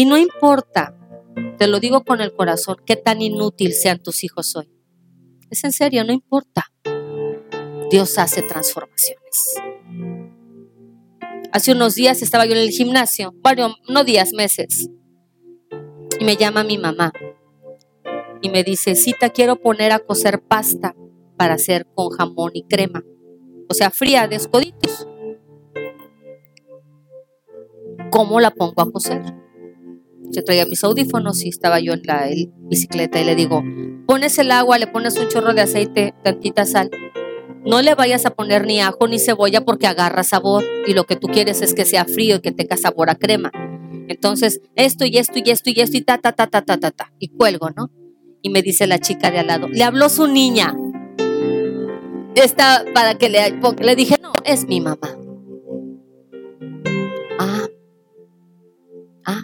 [0.03, 0.97] Y no importa,
[1.59, 4.69] te lo digo con el corazón, qué tan inútil sean tus hijos hoy.
[5.49, 6.73] Es en serio, no importa.
[7.89, 9.61] Dios hace transformaciones.
[11.53, 14.91] Hace unos días estaba yo en el gimnasio, bueno, no días, meses
[16.19, 17.13] y me llama mi mamá
[18.41, 20.97] y me dice, Cita, quiero poner a cocer pasta
[21.37, 23.05] para hacer con jamón y crema.
[23.69, 25.07] O sea, fría de escoditos.
[28.11, 29.42] ¿Cómo la pongo a cocer?
[30.33, 32.27] Yo traía mis audífonos y estaba yo en la
[32.59, 33.63] bicicleta y le digo,
[34.07, 36.91] pones el agua, le pones un chorro de aceite, tantita sal.
[37.65, 41.17] No le vayas a poner ni ajo ni cebolla porque agarra sabor y lo que
[41.17, 43.53] tú quieres es que sea frío y que tenga sabor a crema.
[44.09, 46.91] Entonces, esto y esto y esto y esto y ta, ta, ta, ta, ta, ta,
[46.91, 47.13] ta.
[47.19, 47.91] Y cuelgo, ¿no?
[48.41, 50.75] Y me dice la chica de al lado, le habló su niña.
[52.35, 55.17] Está para que le, le dije, no, es mi mamá.
[57.39, 57.69] Ah,
[59.27, 59.43] ah.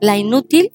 [0.00, 0.72] La inútil.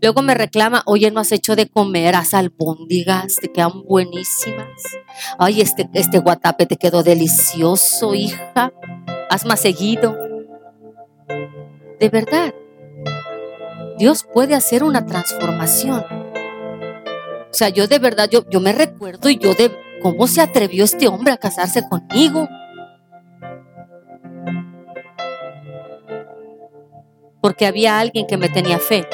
[0.00, 4.68] Luego me reclama, oye, no has hecho de comer, haz albóndigas, te quedan buenísimas.
[5.38, 8.72] Ay, este, este guatape te quedó delicioso, hija
[9.28, 10.16] haz más seguido.
[12.00, 12.54] De verdad,
[13.98, 16.04] Dios puede hacer una transformación.
[17.50, 19.70] O sea, yo de verdad, yo, yo me recuerdo y yo de
[20.02, 22.48] cómo se atrevió este hombre a casarse conmigo.
[27.40, 29.06] Porque había alguien que me tenía fe.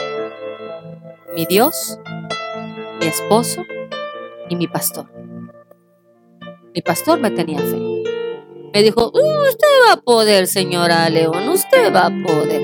[1.34, 1.98] Mi Dios,
[3.00, 3.64] mi esposo
[4.48, 5.10] y mi pastor.
[6.74, 8.04] Mi pastor me tenía fe.
[8.72, 12.62] Me dijo, uh, usted va a poder, señora León, usted va a poder.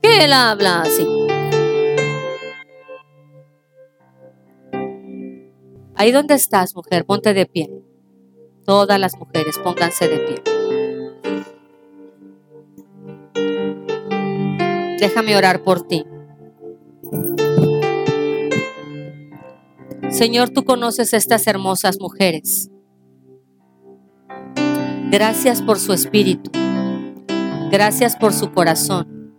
[0.00, 1.06] ¿Qué él habla así?
[5.96, 7.70] Ahí donde estás, mujer, ponte de pie.
[8.64, 10.53] Todas las mujeres, pónganse de pie.
[14.98, 16.04] Déjame orar por ti.
[20.10, 22.70] Señor, tú conoces estas hermosas mujeres.
[25.10, 26.50] Gracias por su espíritu.
[27.70, 29.34] Gracias por su corazón.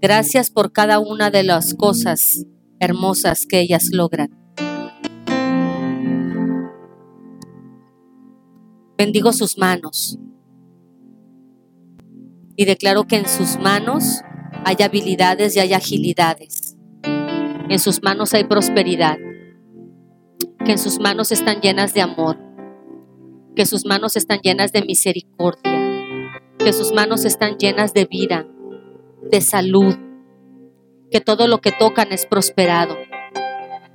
[0.00, 2.46] Gracias por cada una de las cosas
[2.78, 4.30] hermosas que ellas logran.
[8.96, 10.18] Bendigo sus manos
[12.56, 14.22] y declaro que en sus manos
[14.64, 16.76] hay habilidades y hay agilidades.
[17.68, 19.16] En sus manos hay prosperidad.
[20.64, 22.38] Que en sus manos están llenas de amor.
[23.56, 25.72] Que sus manos están llenas de misericordia.
[26.58, 28.46] Que sus manos están llenas de vida,
[29.30, 29.94] de salud.
[31.10, 32.96] Que todo lo que tocan es prosperado.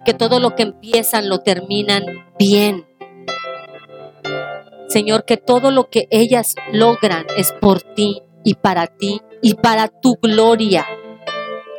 [0.05, 2.03] Que todo lo que empiezan lo terminan
[2.39, 2.85] bien.
[4.87, 9.89] Señor, que todo lo que ellas logran es por ti y para ti y para
[9.89, 10.85] tu gloria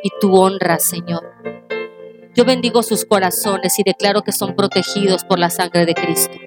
[0.03, 1.23] y tu honra, Señor.
[2.35, 6.37] Yo bendigo sus corazones y declaro que son protegidos por la sangre de Cristo.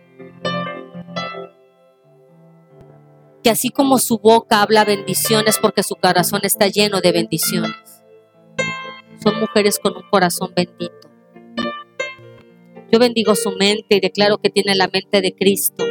[3.43, 8.05] Que así como su boca habla bendiciones porque su corazón está lleno de bendiciones.
[9.25, 11.09] Son mujeres con un corazón bendito.
[12.93, 15.85] Yo bendigo su mente y declaro que tiene la mente de Cristo,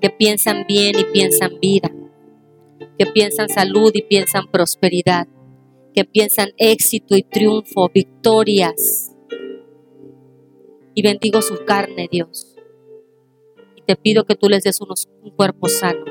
[0.00, 1.90] que piensan bien y piensan vida
[2.98, 5.26] que piensan salud y piensan prosperidad,
[5.94, 9.12] que piensan éxito y triunfo, victorias.
[10.94, 12.56] Y bendigo su carne, Dios.
[13.76, 16.04] Y te pido que tú les des unos, un cuerpo sano.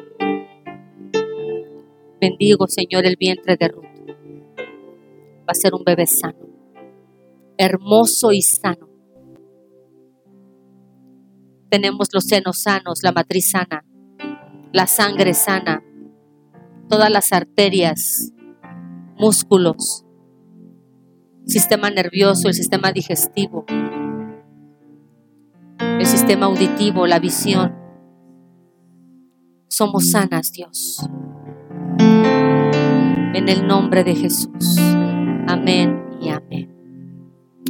[2.22, 3.84] Bendigo, Señor, el vientre de Ruth.
[5.48, 6.48] Va a ser un bebé sano,
[7.58, 8.90] hermoso y sano.
[11.70, 13.86] Tenemos los senos sanos, la matriz sana,
[14.72, 15.85] la sangre sana,
[16.90, 18.32] todas las arterias,
[19.18, 20.06] músculos,
[21.46, 23.66] sistema nervioso, el sistema digestivo,
[25.80, 27.76] el sistema auditivo, la visión.
[29.68, 31.08] Somos sanas, Dios.
[33.34, 34.78] En el nombre de Jesús.
[35.48, 36.74] Amén y amén.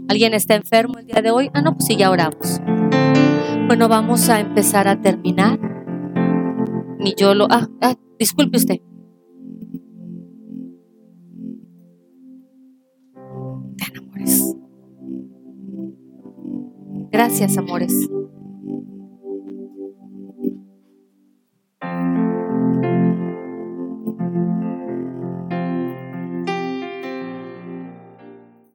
[0.07, 1.49] ¿Alguien está enfermo el día de hoy?
[1.53, 2.61] Ah, no, pues sí, ya oramos.
[3.67, 5.59] Bueno, vamos a empezar a terminar.
[6.99, 7.47] Mi yo lo.
[7.49, 8.79] Ah, ah, disculpe usted.
[17.15, 18.09] Gracias, amores.